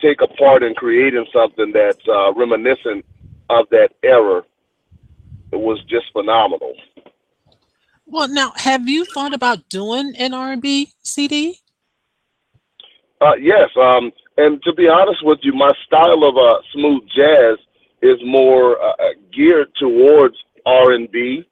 [0.00, 3.04] take a part in creating something that's uh, reminiscent
[3.50, 4.42] of that era,
[5.52, 6.74] it was just phenomenal.
[8.06, 11.58] Well, now, have you thought about doing an R&B CD?
[13.20, 17.56] Uh, yes, um, and to be honest with you, my style of uh, smooth jazz
[18.02, 21.44] is more uh, uh, geared towards R and B.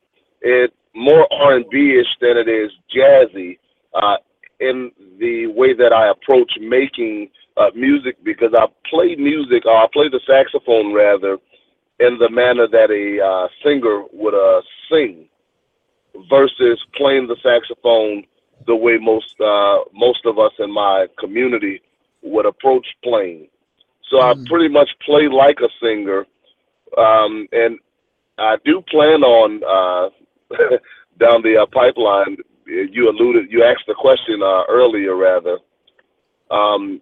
[0.42, 3.58] It more R and B ish than it is jazzy
[3.94, 4.16] uh,
[4.60, 9.86] in the way that I approach making uh, music because I play music, or I
[9.92, 11.38] play the saxophone rather,
[12.00, 15.28] in the manner that a uh, singer would uh, sing,
[16.31, 18.24] versus playing the saxophone
[18.66, 21.83] the way most uh, most of us in my community
[22.22, 23.48] would approach playing.
[24.11, 26.27] So I pretty much play like a singer,
[26.96, 27.79] um, and
[28.38, 30.57] I do plan on uh,
[31.18, 32.37] down the uh, pipeline.
[32.66, 35.59] You alluded, you asked the question uh, earlier, rather.
[36.50, 37.00] Um,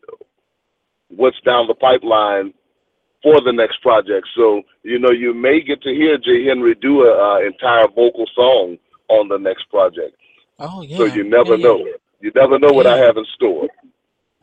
[1.08, 2.54] what's down the pipeline
[3.22, 4.26] for the next project?
[4.36, 6.44] So you know, you may get to hear J.
[6.44, 10.16] Henry do an uh, entire vocal song on the next project.
[10.58, 10.96] Oh, yeah.
[10.96, 11.78] So you never yeah, know.
[11.78, 11.92] yeah.
[12.20, 13.68] You never know what I have in store.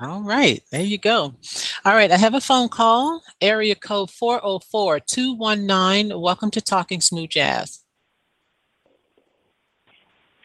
[0.02, 1.36] All right, there you go.
[1.84, 6.20] All right, I have a phone call, area code 404 219.
[6.20, 7.84] Welcome to Talking Smooth Jazz.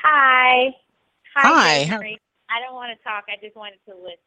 [0.02, 0.74] Hi.
[1.36, 2.20] Hi, how- Henry.
[2.50, 3.24] I don't want to talk.
[3.28, 4.18] I just wanted to listen.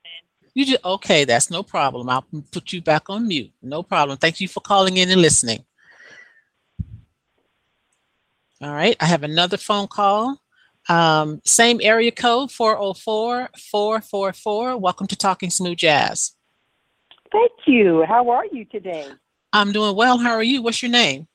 [0.53, 2.09] You just okay, that's no problem.
[2.09, 3.51] I'll put you back on mute.
[3.61, 4.17] No problem.
[4.17, 5.63] Thank you for calling in and listening.
[8.59, 10.41] All right, I have another phone call.
[10.89, 14.77] Um, same area code 404 444.
[14.77, 16.33] Welcome to Talking Smooth Jazz.
[17.31, 18.03] Thank you.
[18.07, 19.09] How are you today?
[19.53, 20.17] I'm doing well.
[20.17, 20.63] How are you?
[20.63, 21.27] What's your name?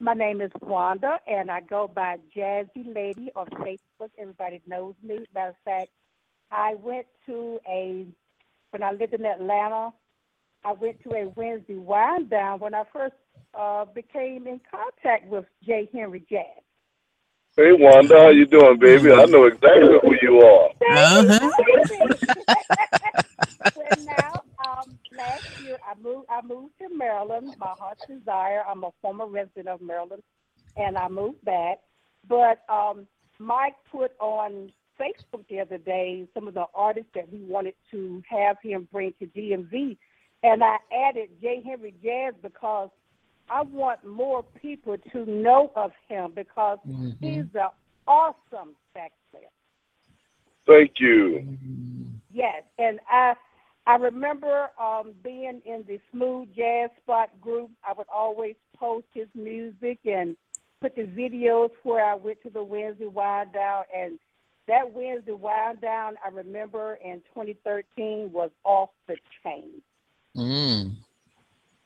[0.00, 4.08] My name is Wanda, and I go by Jazzy Lady on Facebook.
[4.18, 5.18] Everybody knows me.
[5.34, 5.90] Matter of fact,
[6.50, 8.06] I went to a
[8.70, 9.90] when I lived in Atlanta.
[10.64, 13.16] I went to a Wednesday wind down when I first
[13.58, 15.88] uh, became in contact with J.
[15.92, 16.64] Henry Jazz.
[17.56, 19.12] Hey Wanda, how you doing, baby?
[19.12, 20.70] I know exactly who you are.
[20.90, 21.50] Uh-huh.
[23.76, 26.26] well, now, um, last year I moved.
[26.28, 27.54] I moved to Maryland.
[27.58, 28.64] My heart's desire.
[28.68, 30.24] I'm a former resident of Maryland,
[30.76, 31.78] and I moved back.
[32.28, 33.06] But um,
[33.38, 38.20] Mike put on Facebook the other day some of the artists that we wanted to
[38.28, 39.96] have him bring to DMV,
[40.42, 41.62] and I added J.
[41.64, 42.90] Henry Jazz because
[43.50, 46.78] I want more people to know of him because
[47.20, 47.68] he's an
[48.06, 49.44] awesome sax player.
[50.66, 51.56] Thank you.
[52.32, 53.34] Yes, and I
[53.86, 57.70] I remember um, being in the smooth jazz spot group.
[57.86, 60.36] I would always post his music and
[60.80, 63.84] put the videos where I went to the Wednesday wind down.
[63.94, 64.18] And
[64.68, 69.82] that Wednesday wind down, I remember in 2013 was off the chain.
[70.34, 70.92] Mm.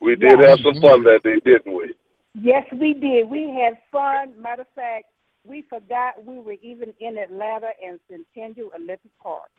[0.09, 1.93] We did have some fun that day, didn't we?
[2.33, 3.29] Yes, we did.
[3.29, 4.33] We had fun.
[4.41, 5.05] Matter of fact,
[5.45, 9.51] we forgot we were even in Atlanta and Centennial Olympic Park.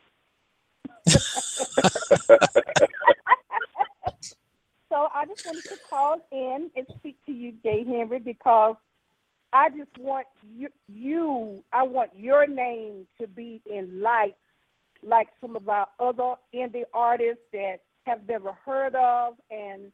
[1.07, 1.21] so
[5.13, 8.75] I just wanted to call in and speak to you, Jay Henry, because
[9.53, 14.35] I just want you, you I want your name to be in lights
[15.01, 19.35] like some of our other indie artists that have never heard of.
[19.49, 19.93] And,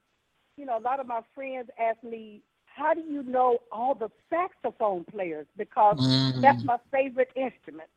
[0.57, 4.09] you know, a lot of my friends ask me, how do you know all the
[4.29, 5.47] saxophone players?
[5.57, 5.97] Because
[6.41, 6.65] that's Mm.
[6.65, 7.89] my favorite instrument.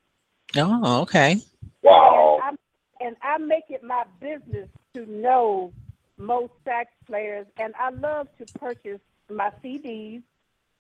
[0.57, 1.41] Oh, okay.
[1.83, 2.39] Wow.
[2.45, 2.59] And,
[3.01, 5.73] and I make it my business to know
[6.19, 9.01] most sax players, and I love to purchase
[9.31, 10.23] my CDs.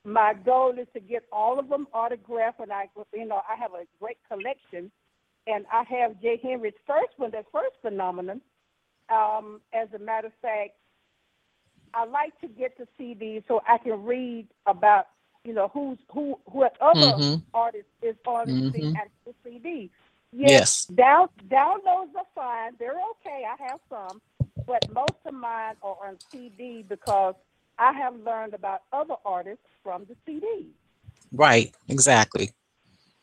[0.05, 3.72] My goal is to get all of them autographed, and I, you know, I have
[3.74, 4.91] a great collection,
[5.47, 6.39] and I have J.
[6.43, 8.41] Henry's first one, that first phenomenon.
[9.11, 10.72] Um, as a matter of fact,
[11.95, 15.07] I like to get the CDs so I can read about,
[15.45, 17.43] you know, who's who, what other Mhm.
[17.55, 18.95] artist is on the Mhm.
[18.97, 19.91] actual CD.
[20.32, 20.86] Yes.
[20.86, 22.76] Down downloads are fine.
[22.78, 23.45] They're okay.
[23.47, 24.20] I have some,
[24.66, 27.34] but most of mine are on CD because
[27.78, 30.68] I have learned about other artists from the CD.
[31.32, 31.74] Right.
[31.88, 32.51] Exactly.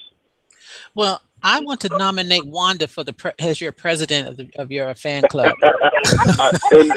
[0.95, 4.71] Well, I want to nominate Wanda for the pre- as your president of, the, of
[4.71, 5.53] your fan club.
[6.71, 6.91] And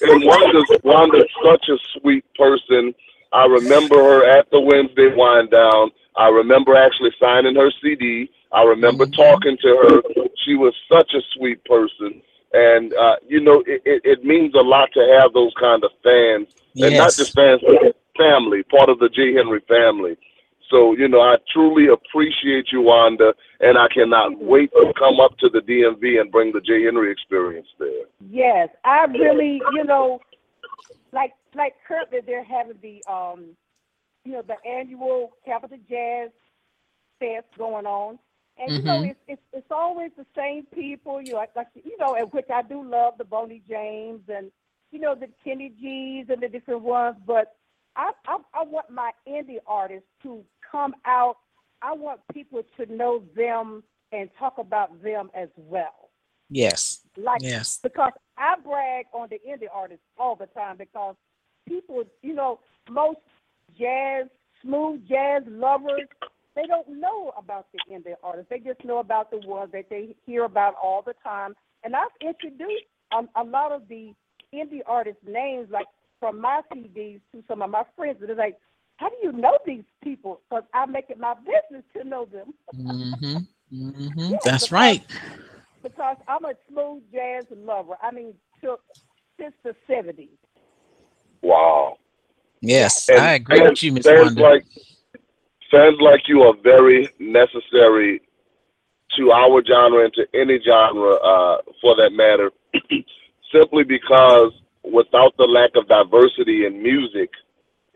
[0.00, 2.94] and Wanda's, Wanda's such a sweet person.
[3.32, 5.90] I remember her at the Wednesday wind down.
[6.16, 8.30] I remember actually signing her CD.
[8.52, 10.02] I remember talking to her.
[10.44, 12.22] She was such a sweet person.
[12.52, 15.90] And, uh, you know, it, it, it means a lot to have those kind of
[16.02, 16.48] fans.
[16.76, 19.34] And not just fans, but family, part of the J.
[19.34, 20.16] Henry family.
[20.70, 25.36] So, you know, I truly appreciate you, Wanda, and I cannot wait to come up
[25.38, 26.84] to the DMV and bring the J.
[26.84, 28.04] Henry experience there.
[28.30, 30.20] Yes, I really, you know,
[31.12, 33.56] like like currently they're having the um,
[34.24, 36.30] you know, the annual Capital Jazz
[37.18, 38.18] Fest going on,
[38.58, 39.10] and you know, Mhm.
[39.10, 41.22] it's it's it's always the same people.
[41.22, 44.52] You know, like, like you know, and which I do love the Boney James and
[44.90, 47.56] you know the Kenny G's and the different ones, but
[47.96, 51.36] I I, I want my indie artists to come out.
[51.82, 56.10] I want people to know them and talk about them as well
[56.50, 57.04] Yes.
[57.16, 57.78] like Yes.
[57.82, 61.16] because I brag on the indie artists all the time because
[61.66, 62.60] people, you know,
[62.90, 63.18] most
[63.78, 64.26] jazz,
[64.62, 66.08] smooth jazz lovers,
[66.54, 68.48] they don't know about the indie artists.
[68.50, 71.54] They just know about the ones that they hear about all the time.
[71.84, 74.12] And I've introduced a, a lot of the
[74.54, 75.86] indie artists' names, like
[76.18, 78.18] from my CDs, to some of my friends.
[78.20, 78.56] And they're like,
[78.98, 82.54] "How do you know these people?" Because I make it my business to know them.
[82.74, 83.36] Mm-hmm.
[83.74, 84.20] Mm-hmm.
[84.32, 85.02] Yeah, That's because- right.
[85.82, 87.96] because I'm a smooth jazz lover.
[88.02, 88.76] I mean, to,
[89.40, 90.28] since the '70s.
[91.42, 91.98] Wow.
[92.60, 94.42] Yes, And I agree with you, Miss fans Wanda.
[94.42, 94.66] Like,
[95.70, 98.20] fans like you are very necessary
[99.16, 102.50] to our genre and to any genre uh, for that matter,
[103.52, 107.30] simply because without the lack of diversity in music,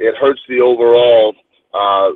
[0.02, 1.34] it hurts the overall
[1.72, 2.10] uh,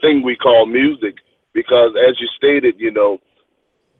[0.00, 1.16] thing we call music.
[1.52, 3.18] Because as you stated, you know,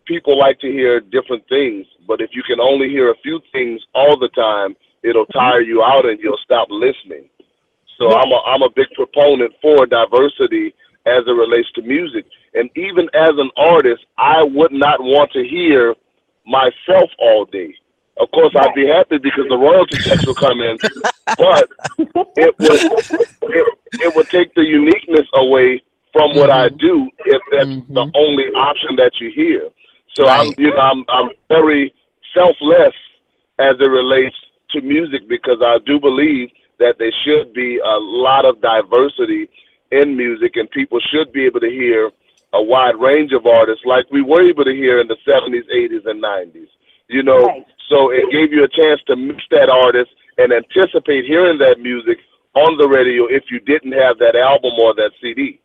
[0.07, 3.81] people like to hear different things, but if you can only hear a few things
[3.95, 7.29] all the time, it'll tire you out and you'll stop listening.
[7.99, 10.75] So I'm a I'm a big proponent for diversity
[11.07, 12.27] as it relates to music.
[12.55, 15.95] And even as an artist, I would not want to hear
[16.47, 17.75] myself all day.
[18.19, 20.79] Of course, I'd be happy because the royalty checks will come in,
[21.39, 21.69] but
[22.37, 22.81] it would
[23.51, 26.77] it, it would take the uniqueness away from what I mm-hmm.
[26.79, 28.11] do if that's the mm-hmm.
[28.15, 29.69] only option that you hear.
[30.15, 31.93] So I'm you know I'm I'm very
[32.35, 32.95] selfless
[33.59, 34.37] as it relates
[34.71, 39.49] to music because I do believe that there should be a lot of diversity
[39.93, 42.11] in music and people should be able to hear
[42.53, 46.09] a wide range of artists like we were able to hear in the 70s, 80s,
[46.09, 46.69] and 90s.
[47.09, 51.59] You know, so it gave you a chance to mix that artist and anticipate hearing
[51.59, 52.19] that music
[52.55, 55.61] on the radio if you didn't have that album or that CD.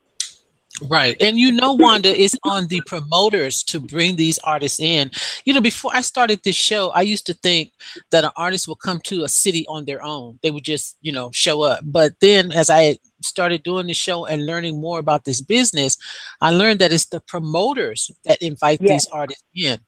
[0.90, 1.16] Right.
[1.22, 5.12] And you know, Wanda, it's on the promoters to bring these artists in.
[5.46, 7.74] You know, before I started this show, I used to think
[8.10, 10.40] that an artist would come to a city on their own.
[10.42, 11.82] They would just, you know, show up.
[11.84, 15.98] But then as I started doing the show and learning more about this business,
[16.40, 19.80] I learned that it's the promoters that invite these artists in.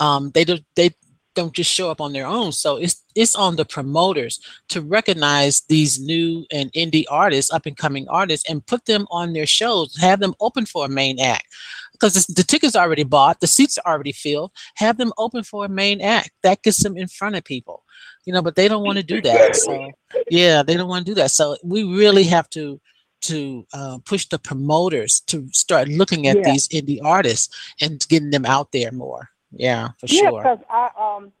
[0.00, 0.90] Um, they do they
[1.34, 2.52] don't just show up on their own.
[2.52, 7.76] So it's it's on the promoters to recognize these new and indie artists, up and
[7.76, 9.96] coming artists, and put them on their shows.
[10.00, 11.46] Have them open for a main act
[11.92, 14.50] because the tickets are already bought, the seats are already filled.
[14.76, 16.30] Have them open for a main act.
[16.42, 17.82] That gets them in front of people,
[18.24, 18.42] you know.
[18.42, 19.56] But they don't want to do that.
[19.56, 19.90] So
[20.30, 21.30] yeah, they don't want to do that.
[21.30, 22.80] So we really have to
[23.22, 26.42] to uh, push the promoters to start looking at Yeah.
[26.52, 29.28] these indie artists and getting them out there more.
[29.56, 30.42] Yeah, for yeah, sure.
[30.42, 31.32] because I um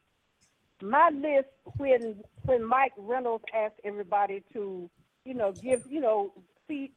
[0.82, 4.90] my list when when Mike Reynolds asked everybody to
[5.24, 6.32] you know give you know
[6.68, 6.92] see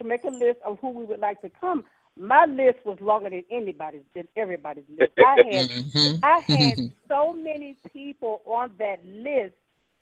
[0.00, 1.84] to make a list of who we would like to come.
[2.18, 5.12] My list was longer than anybody's than everybody's list.
[5.20, 6.22] I had Mhm.
[6.22, 9.54] I had so many people on that list,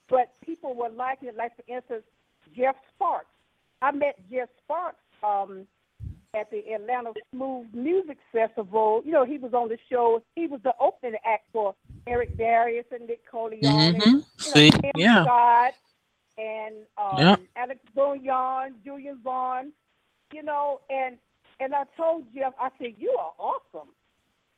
[0.09, 1.37] but people were liking it.
[1.37, 2.03] Like for instance,
[2.55, 3.27] Jeff Sparks.
[3.81, 5.67] I met Jeff Sparks um,
[6.35, 9.01] at the Atlanta Smooth Music Festival.
[9.05, 10.21] You know, he was on the show.
[10.35, 11.73] He was the opening act for
[12.07, 14.05] Eric Darius and Nick Colionne and Mhm.
[14.05, 14.71] you know, See?
[14.95, 15.23] Yeah.
[15.23, 15.73] Scott
[16.37, 17.39] and um, Yep.
[17.55, 19.71] Alex Bugnon, Julian Vaughn.
[20.31, 21.17] You know, and
[21.59, 23.89] and I told Jeff, I said, "You are awesome."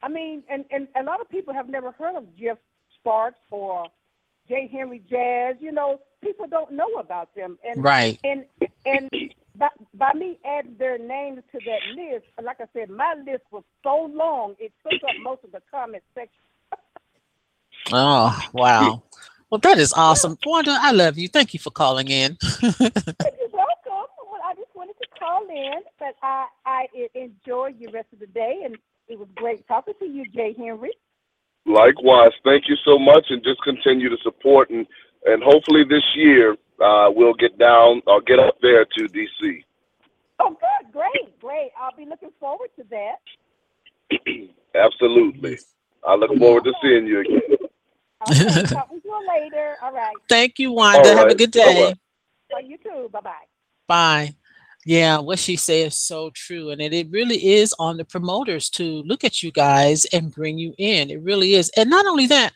[0.03, 2.57] I mean, and, and a lot of people have never heard of Jeff
[2.95, 3.88] Sparks or
[4.49, 4.67] J.
[4.67, 5.55] Henry Jazz.
[5.61, 7.57] You know, people don't know about them.
[7.63, 8.19] And Right.
[8.26, 8.45] and
[8.86, 9.09] and
[9.62, 13.64] by, by me adding their names to that list, like I said, my list was
[13.84, 16.34] so long it took up most of the comment section.
[17.91, 19.01] Oh, wow.
[19.49, 20.38] Well, that is awesome.
[20.45, 21.28] Wanda, I love you.
[21.28, 22.38] Thank you for calling in.
[22.62, 24.07] You're welcome.
[24.30, 26.86] Well, I just wanted to call in, but I I
[27.16, 30.53] enjoyed your rest of the day, and it was great talking to you, J.
[30.55, 30.91] Henry.
[31.66, 34.86] Likewise, thank you so much, and just continue to support and
[35.26, 39.63] and hopefully this year uh, we'll get down or get up there to DC.
[40.39, 41.72] Oh, good, great, great.
[41.80, 44.19] I'll be looking forward to that.
[44.76, 45.59] Absolutely,
[46.07, 47.39] I look forward to seeing you again.
[48.30, 49.76] Okay, talk with you later.
[49.82, 50.13] All right.
[50.30, 51.09] Thank you, Wanda.
[51.09, 51.74] All Have a good Bye-bye.
[51.74, 51.95] day.
[52.53, 53.09] Oh, you too.
[53.11, 53.32] Bye bye.
[53.88, 54.36] Bye.
[54.86, 56.72] Yeah, what she said is so true.
[56.72, 60.57] And it, it really is on the promoters to look at you guys and bring
[60.57, 61.11] you in.
[61.11, 61.69] It really is.
[61.78, 62.53] And not only that,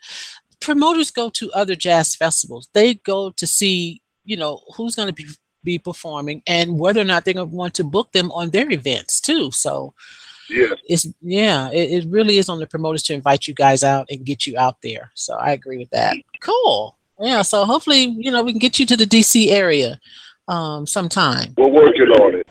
[0.60, 2.68] promoters go to other jazz festivals.
[2.72, 5.26] They go to see, you know, who's going to be
[5.64, 8.70] be performing and whether or not they're going to want to book them on their
[8.70, 9.50] events too.
[9.50, 9.94] So
[10.48, 10.78] Yes.
[10.88, 14.24] it's yeah, it, it really is on the promoters to invite you guys out and
[14.24, 15.10] get you out there.
[15.14, 16.16] So I agree with that.
[16.40, 16.96] Cool.
[17.18, 17.42] Yeah.
[17.42, 19.98] So hopefully, you know, we can get you to the DC area
[20.48, 21.52] um sometime.
[21.56, 22.46] We're working on it.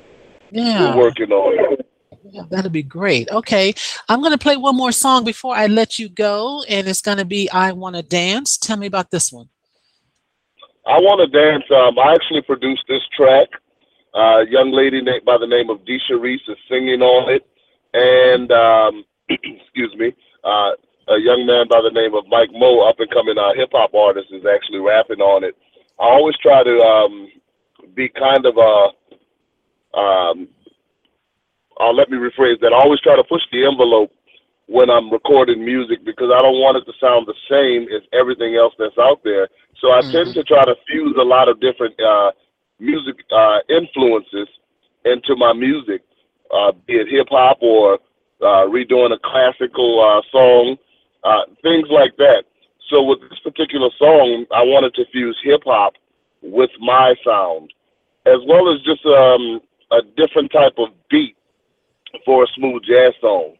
[0.52, 0.94] Yeah.
[0.96, 1.88] We're working on it.
[2.36, 3.30] Yeah, that'll be great.
[3.32, 3.74] Okay.
[4.10, 7.18] I'm going to play one more song before I let you go, and it's going
[7.18, 8.58] to be I Want to Dance.
[8.58, 9.48] Tell me about this one.
[10.86, 11.64] I want to dance.
[11.74, 13.50] Um, I actually produced this track.
[14.14, 17.44] Uh, a young lady named by the name of Disha Reese is singing on it,
[17.94, 20.14] and um, excuse me,
[20.44, 20.72] uh,
[21.10, 23.94] a young man by the name of Mike Moe, up and coming uh, hip hop
[23.94, 25.58] artist, is actually rapping on it.
[26.00, 27.30] I always try to um,
[27.96, 29.98] be kind of a.
[29.98, 30.48] Um,
[31.80, 32.72] uh, let me rephrase that.
[32.72, 34.12] I always try to push the envelope
[34.68, 38.56] when I'm recording music because I don't want it to sound the same as everything
[38.56, 39.48] else that's out there.
[39.80, 42.32] So I tend to try to fuse a lot of different uh,
[42.80, 44.48] music uh, influences
[45.06, 46.02] into my music,
[46.54, 48.00] uh, be it hip hop or
[48.42, 50.78] uh, redoing a classical uh, song,
[51.24, 52.46] uh, things like that.
[52.90, 55.94] So with this particular song, I wanted to fuse hip hop
[56.42, 57.74] with my sound,
[58.26, 59.60] as well as just um,
[59.92, 61.36] a different type of beat
[62.26, 63.56] for a smooth jazz song.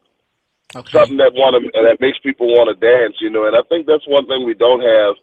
[0.74, 3.48] Something that want to that makes people want to dance, you know.
[3.48, 5.16] And I think that's one thing we don't have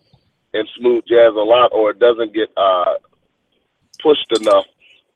[0.54, 2.94] in smooth jazz a lot, or it doesn't get uh,
[4.02, 4.64] pushed enough,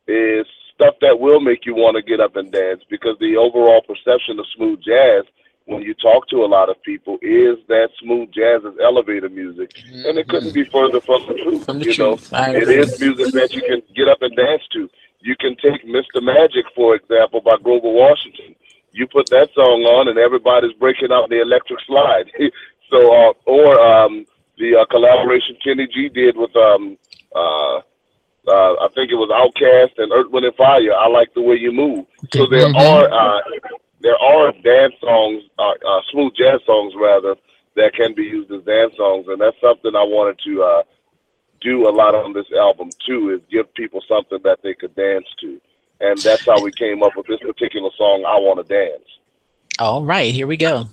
[0.07, 2.83] is stuff that will make you want to get up and dance.
[2.91, 5.25] Because the overall perception of smooth jazz,
[5.65, 9.71] when you talk to a lot of people, is that smooth jazz is elevator music,
[10.05, 11.65] and it couldn't be further from the truth.
[11.65, 12.31] From the you truth.
[12.31, 13.09] know, it agree.
[13.09, 14.91] music that you can get up and dance to.
[15.21, 16.23] You can take Mr.
[16.23, 18.55] Magic, for example, by Grover Washington.
[18.97, 22.33] You put that song on, and everybody's breaking out the electric slide.
[22.91, 24.27] so, uh, or um,
[24.57, 26.97] the uh, collaboration Kenny G did with, um,
[27.35, 27.77] uh,
[28.49, 30.95] uh, I think it was Outkast and Earth, Wind and Fire.
[30.97, 32.07] I like the way you move.
[32.33, 32.75] So there Mhm.
[32.75, 33.41] are uh,
[34.01, 37.37] there are dance songs, uh, uh, smooth jazz songs rather,
[37.75, 40.83] that can be used as dance songs, and that's something I wanted to uh,
[41.61, 43.31] do a lot on this album too.
[43.35, 45.61] Is give people something that they could dance to,
[46.01, 48.25] and that's how we came up with this particular song.
[48.27, 49.05] I want to dance.
[49.79, 50.87] All right, here we go.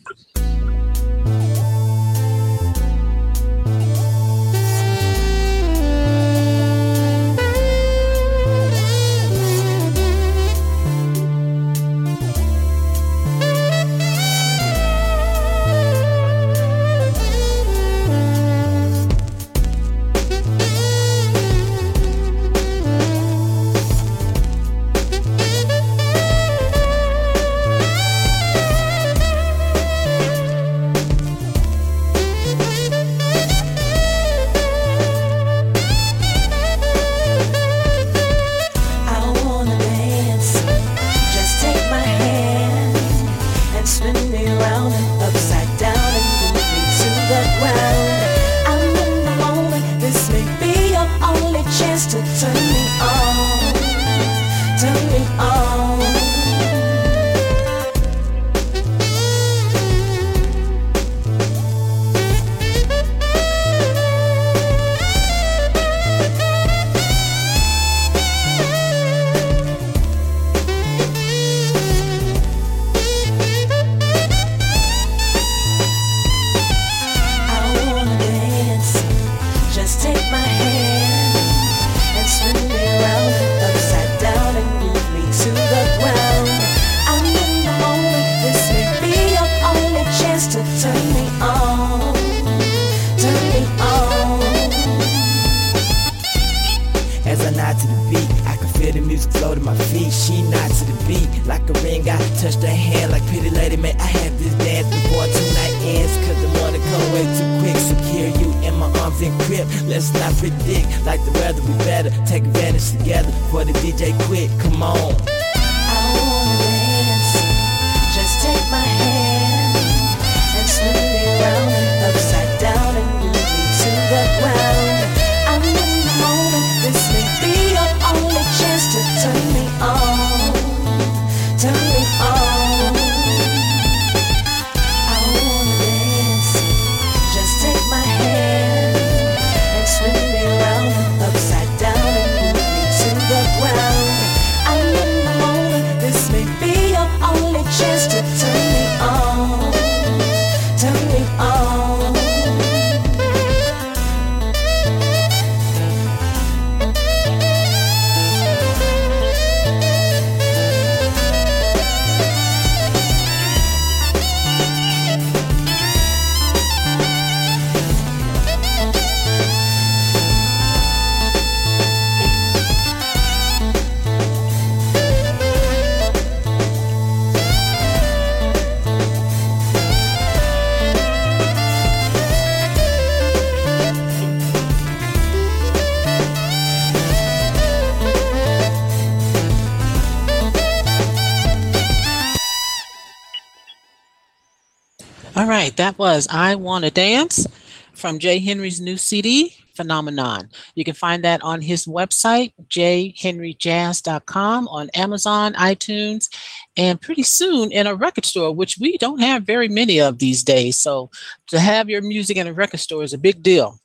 [195.74, 197.47] Right, that was I Wanna Dance
[197.93, 198.38] from J.
[198.38, 200.49] Henry's new CD, Phenomenon.
[200.76, 206.30] You can find that on his website, jhenryjazz.com, on Amazon, iTunes,
[206.78, 210.43] and pretty soon in a record store, which we don't have very many of these
[210.43, 210.78] days.
[210.78, 211.09] So
[211.47, 213.80] to have your music in a record store is a big deal.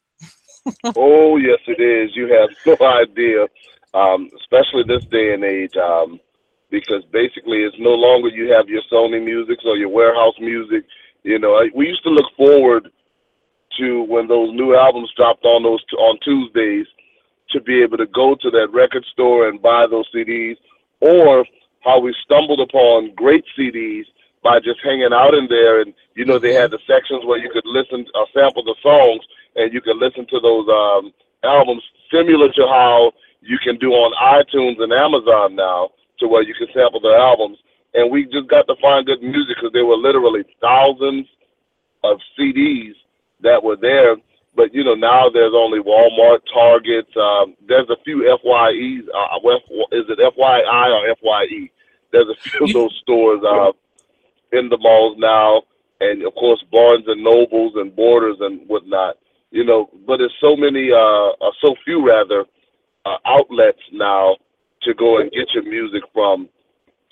[0.94, 2.14] oh yes, it is.
[2.14, 3.46] You have no idea,
[3.94, 6.20] um, especially this day and age, um,
[6.68, 10.84] because basically it's no longer you have your Sony music or your warehouse music.
[11.28, 12.90] You know, I- we used to look forward
[13.78, 16.86] to when those new albums dropped on those on Tuesdays
[17.50, 20.56] to be able to go to that record store and buy those CDs,
[21.00, 21.44] or
[21.80, 24.06] how we stumbled upon great CDs
[24.42, 25.82] by just hanging out in there.
[25.82, 29.22] And you know, they had the sections where you could listen, uh, sample the songs,
[29.54, 31.12] and you could listen to those um,
[31.44, 33.12] albums, similar to how
[33.42, 37.58] you can do on iTunes and Amazon now, to where you can sample the albums.
[37.94, 41.26] And we just got to find good music because there were literally thousands
[42.04, 42.92] of CDs
[43.40, 44.16] that were there.
[44.54, 47.06] But you know now there's only Walmart, Target.
[47.16, 49.02] Um, there's a few FYEs.
[49.14, 51.70] Uh, F- is it FYI or FYE?
[52.12, 53.72] There's a few of those stores uh,
[54.52, 55.62] in the malls now,
[56.00, 59.16] and of course Barnes and Nobles and Borders and whatnot.
[59.50, 60.96] You know, but there's so many, uh,
[61.40, 62.44] uh, so few rather,
[63.06, 64.36] uh, outlets now
[64.82, 66.48] to go and get your music from.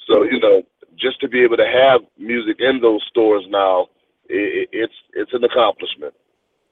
[0.07, 0.63] So you know,
[0.97, 3.89] just to be able to have music in those stores now,
[4.31, 6.15] i it's it's an accomplishment.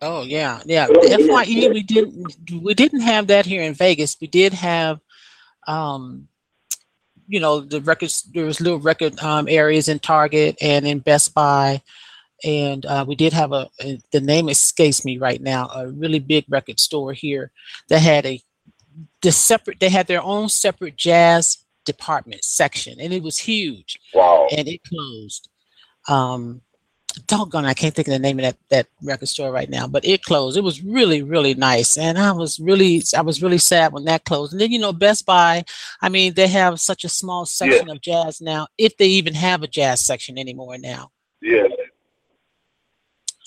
[0.00, 0.86] Oh yeah, yeah.
[0.86, 4.16] The FYE we didn't we didn't have that here in Vegas.
[4.20, 5.00] We did have
[5.66, 6.28] um
[7.26, 11.34] you know the records there was little record um areas in Target and in Best
[11.34, 11.82] Buy
[12.44, 16.18] and uh, we did have a, a the name escapes me right now a really
[16.18, 17.50] big record store here
[17.88, 18.40] that had a
[19.22, 24.48] the separate they had their own separate jazz department section and it was huge wow.
[24.56, 25.48] and it closed.
[26.08, 26.62] Um
[27.28, 30.04] doggone i can't think of the name of that that record store right now but
[30.04, 30.56] it closed.
[30.56, 34.24] It was really really nice and i was really i was really sad when that
[34.24, 34.52] closed.
[34.52, 35.64] And then you know best buy
[36.02, 39.62] i mean they have such a small section of jazz now if they even have
[39.62, 41.12] a jazz section anymore now.
[41.40, 41.68] Yeah.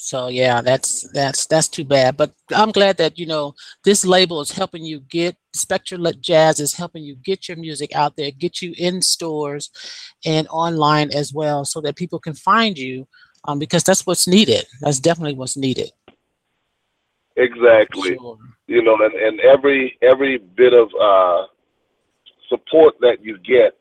[0.07, 2.15] So yeah that's that's that's too bad.
[2.15, 5.97] But i'm glad that you know this label is helping you get Spectra
[6.29, 9.69] Jazz is helping you get your music out there get you in stores
[10.25, 13.07] and online as well so that people can find you
[13.47, 14.65] um, because that's what's needed.
[14.81, 15.91] That's definitely what's needed.
[17.35, 18.17] Exactly.
[18.67, 21.45] You know, and, and every every bit of uh,
[22.49, 23.77] support that you get,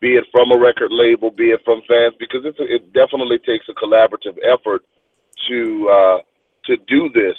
[0.00, 3.66] be it from a record label, be it from fans, because a, it definitely takes
[3.68, 4.82] a collaborative effort
[5.48, 6.18] to uh,
[6.64, 7.38] to do this.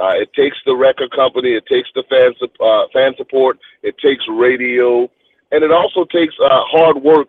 [0.00, 4.24] Uh, it takes the record company, it takes the fan uh, fan support, it takes
[4.28, 5.10] radio,
[5.52, 7.28] and it also takes uh, hard work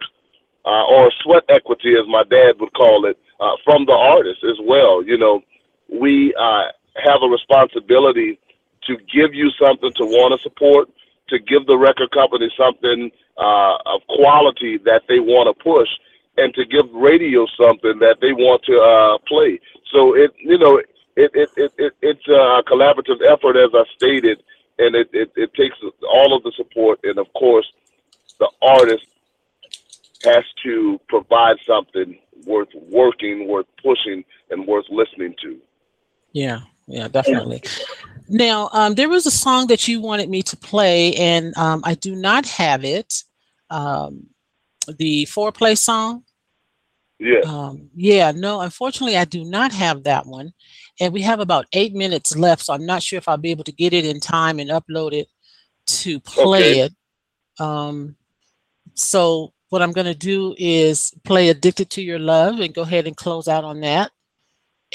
[0.66, 4.58] uh, or sweat equity, as my dad would call it, uh, from the artist as
[4.62, 5.04] well.
[5.04, 5.42] You know,
[5.90, 6.66] we uh,
[7.04, 8.40] have a responsibility
[8.84, 10.90] to give you something to want to support,
[11.30, 15.90] to give the record company something uh, of quality that they want to push,
[16.42, 19.60] and to give radio something that they want to uh, play.
[19.92, 24.42] So it, you know, it, it, it, it it's a collaborative effort, as I stated,
[24.80, 25.76] and it, it, it takes
[26.10, 27.68] all of the support, and of course,
[28.40, 29.06] the artist
[30.24, 35.60] has to provide something worth working, worth pushing, and worth listening to.
[36.32, 37.64] Yeah, yeah, definitely.
[38.30, 41.96] Now, um, there was a song that you wanted me to play, and um, I
[41.96, 43.24] do not have it.
[43.70, 44.28] Um,
[44.98, 46.24] the foreplay song.
[47.22, 47.42] Yeah.
[47.42, 50.54] Um, yeah, no, unfortunately, I do not have that one.
[51.00, 53.64] And we have about eight minutes left, so I'm not sure if I'll be able
[53.66, 55.28] to get it in time and upload it
[55.86, 56.80] to play Okay.
[56.80, 56.94] it.
[57.60, 58.16] Um,
[58.96, 63.06] so what I'm going to do is play Addicted to Your Love and go ahead
[63.06, 64.12] and close out on that.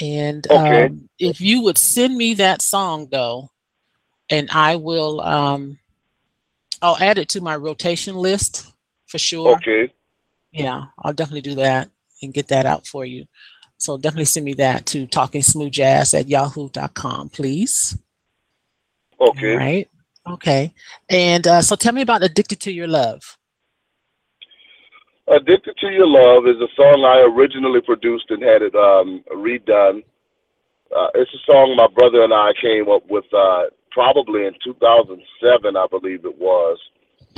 [0.01, 0.85] And Okay.
[0.85, 3.49] um, if you would send me that song, though,
[4.29, 5.79] and I will, um,
[6.81, 8.73] I'll add it to my rotation list
[9.07, 9.55] for sure.
[9.55, 9.93] Okay.
[10.51, 11.89] Yeah, I'll definitely do that
[12.21, 13.25] and get that out for you.
[13.77, 17.97] So definitely send me that to talking smooth jazz at yahoo.com, please.
[19.19, 19.53] Okay.
[19.53, 19.89] All right.
[20.27, 20.73] Okay.
[21.09, 23.37] And uh, so tell me about Addicted to Your Love.
[25.27, 30.03] Addicted to Your Love is a song I originally produced and had it um, redone.
[30.95, 35.75] Uh, it's a song my brother and I came up with uh, probably in 2007,
[35.75, 36.79] I believe it was.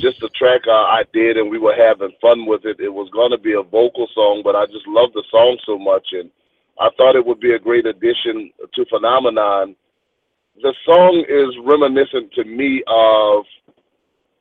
[0.00, 2.80] Just a track uh, I did, and we were having fun with it.
[2.80, 5.78] It was going to be a vocal song, but I just loved the song so
[5.78, 6.30] much, and
[6.78, 9.76] I thought it would be a great addition to Phenomenon.
[10.62, 13.44] The song is reminiscent to me of,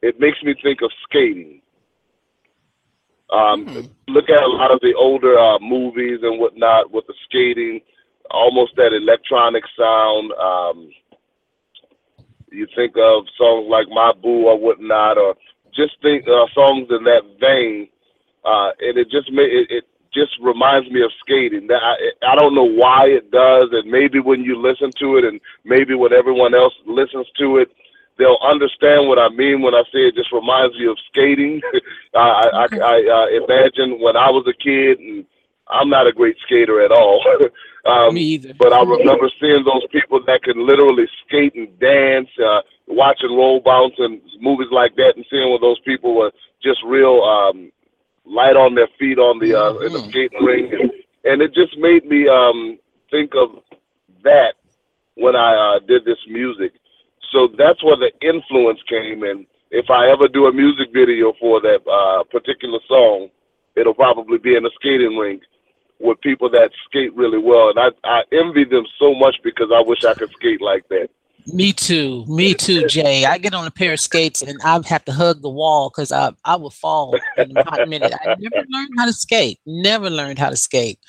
[0.02, 1.62] it makes me think of skating.
[3.32, 7.82] Um, Look at a lot of the older uh, movies and whatnot with the skating,
[8.32, 10.32] almost that electronic sound.
[10.34, 10.90] Um,
[12.52, 15.36] you think of songs like My Boo or whatnot, or
[15.76, 17.88] just think uh, songs in that vein,
[18.46, 19.84] uh, and it just ma- it, it
[20.14, 21.68] just reminds me of skating.
[21.68, 25.26] That I, I don't know why it does, and maybe when you listen to it,
[25.26, 27.70] and maybe when everyone else listens to it,
[28.18, 31.62] they'll understand what I mean when I say it just reminds me of skating.
[32.16, 35.26] I, I, I, I imagine when I was a kid, and
[35.70, 37.24] I'm not a great skater at all.
[37.86, 38.54] um, Me either.
[38.58, 43.62] But I remember seeing those people that can literally skate and dance, uh, watching roll
[43.62, 47.72] bounce and movies like that, and seeing where those people were just real um,
[48.26, 50.92] light on their feet on the uh, in the skating ring, and,
[51.24, 52.80] and it just made me um,
[53.12, 53.62] think of
[54.24, 54.54] that
[55.16, 56.74] when I uh, did this music.
[57.32, 59.24] So that's where the influence came.
[59.24, 63.30] And if I ever do a music video for that uh, particular song,
[63.76, 65.44] it'll probably be in a skating rink
[66.00, 67.70] with people that skate really well.
[67.70, 71.10] And I, I envy them so much because I wish I could skate like that.
[71.48, 72.26] Me too.
[72.28, 73.26] Me too, Jay.
[73.26, 76.12] I get on a pair of skates and I have to hug the wall because
[76.12, 78.14] I, I would fall in a hot minute.
[78.14, 79.60] I never learned how to skate.
[79.66, 81.00] Never learned how to skate.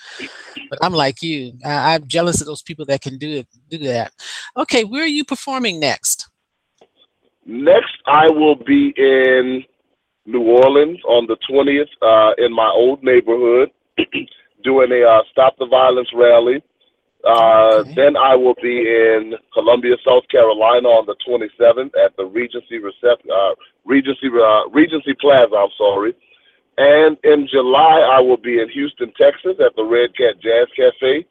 [0.71, 1.53] But I'm like you.
[1.65, 3.49] I, I'm jealous of those people that can do it.
[3.69, 4.13] Do that.
[4.57, 6.29] Okay, where are you performing next?
[7.45, 9.65] Next, I will be in
[10.27, 13.71] New Orleans on the 20th uh, in my old neighborhood
[14.63, 16.63] doing a uh, Stop the Violence rally.
[17.25, 22.79] Uh, Then I will be in Columbia, South Carolina on the 27th at the Regency
[22.79, 23.55] Recep- uh,
[23.85, 25.55] Regency uh, Regency Plaza.
[25.55, 26.15] I'm sorry.
[26.79, 31.27] And in July, I will be in Houston, Texas at the Red Cat Jazz Cafe.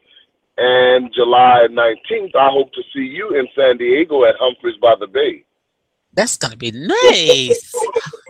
[0.58, 5.08] And July 19th, I hope to see you in San Diego at Humphreys by the
[5.08, 5.44] Bay.
[6.14, 7.74] That's gonna be nice.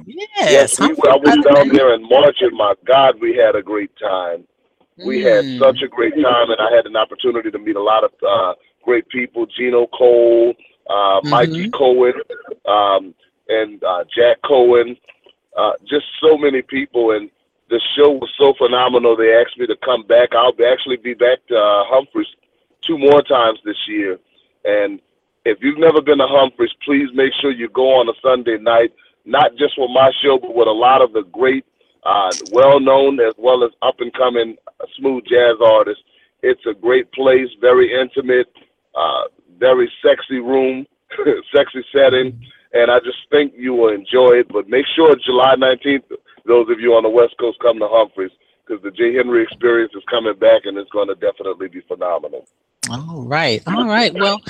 [0.06, 0.80] Yes, Yes.
[0.80, 4.45] we, I was down there in March, and my God, we had a great time.
[5.06, 5.60] We had Mm.
[5.60, 8.54] such a great time, and I had an opportunity to meet a lot of uh,
[8.84, 10.54] great people: Gino Cole,
[10.89, 12.14] uh, Mikey Cohen,
[12.66, 13.14] um,
[13.47, 14.97] and uh, Jack Cohen.
[15.56, 17.30] Uh, just so many people, and
[17.70, 19.16] the show was so phenomenal.
[19.16, 20.30] They asked me to come back.
[20.34, 22.28] I'll actually be back to uh, Humphreys
[22.86, 24.20] two more times this year,
[24.66, 25.00] and
[25.45, 28.91] if you've never been to Humphreys, please make sure you go on a Sunday night,
[29.26, 31.66] not just with my show, but with a lot of the great,
[32.04, 34.58] uh, well known as well as up and coming
[34.97, 36.02] smooth jazz artist.
[36.41, 38.47] It's a great place, very intimate,
[38.95, 39.24] uh,
[39.58, 40.86] very sexy room,
[41.56, 42.39] sexy setting,
[42.74, 44.47] and I just think you will enjoy it.
[44.47, 46.04] But make sure July 19th,
[46.45, 48.32] those of you on the West Coast come to Humphreys
[48.66, 49.16] because the J.
[49.16, 52.47] Henry experience is coming back and it's going to definitely be phenomenal.
[52.89, 53.62] All right.
[53.68, 54.14] All right.
[54.14, 54.41] Well,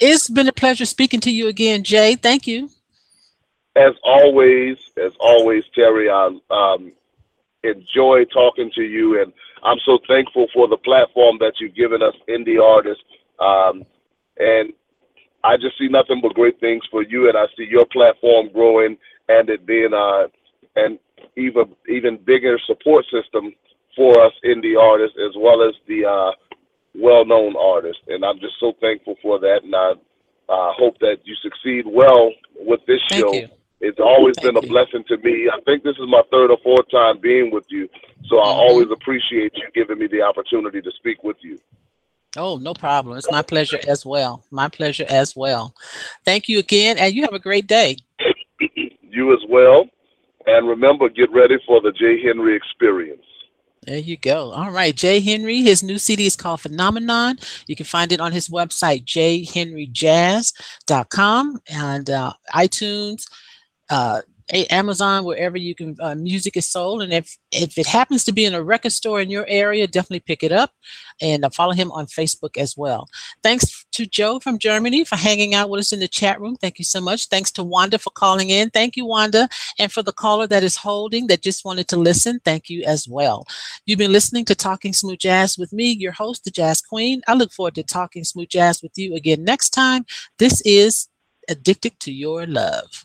[0.00, 2.16] it's been a pleasure speaking to you again, Jay.
[2.16, 2.68] Thank you.
[3.76, 6.92] as always, as always, Terry, I um,
[7.62, 9.32] enjoy talking to you, and
[9.64, 13.02] I'm so thankful for the platform that you've given us, indie artists.
[13.40, 13.84] Um,
[14.38, 14.72] and
[15.44, 18.96] I just see nothing but great things for you, and I see your platform growing
[19.28, 20.28] and it being uh,
[20.76, 20.98] an
[21.36, 23.52] even even bigger support system
[23.96, 26.32] for us indie artists as well as the uh,
[26.94, 28.02] well-known artists.
[28.08, 29.92] And I'm just so thankful for that, and I
[30.48, 33.32] I hope that you succeed well with this Thank show.
[33.34, 33.48] you.
[33.80, 34.68] It's always been a you.
[34.68, 35.48] blessing to me.
[35.52, 37.88] I think this is my third or fourth time being with you,
[38.26, 38.56] so I Mhm.
[38.56, 41.60] always appreciate you giving me the opportunity to speak with you.
[42.36, 43.16] Oh, no problem.
[43.16, 44.44] It's my pleasure as well.
[44.50, 45.74] My pleasure as well.
[46.24, 47.96] Thank you again, and you have a great day.
[49.10, 49.88] You as well,
[50.46, 52.20] and remember, get ready for the J.
[52.22, 53.24] Henry Experience.
[53.86, 54.52] There you go.
[54.52, 54.94] All right.
[54.94, 55.18] J.
[55.20, 57.38] Henry, his new CD is called Phenomenon.
[57.66, 63.24] You can find it on his website, jhenryjazz.com and uh, iTunes,
[63.90, 64.22] uh,
[64.70, 67.02] Amazon, wherever you can, uh, music is sold.
[67.02, 70.20] And if, if it happens to be in a record store in your area, definitely
[70.20, 70.72] pick it up
[71.20, 73.08] and uh, follow him on Facebook as well.
[73.42, 76.56] Thanks to Joe from Germany for hanging out with us in the chat room.
[76.56, 77.26] Thank you so much.
[77.26, 78.70] Thanks to Wanda for calling in.
[78.70, 79.48] Thank you, Wanda.
[79.78, 83.06] And for the caller that is holding that just wanted to listen, thank you as
[83.06, 83.46] well.
[83.84, 87.20] You've been listening to Talking Smooth Jazz with me, your host, the Jazz Queen.
[87.28, 90.06] I look forward to talking smooth jazz with you again next time.
[90.38, 91.08] This is
[91.48, 93.04] Addicted to Your Love.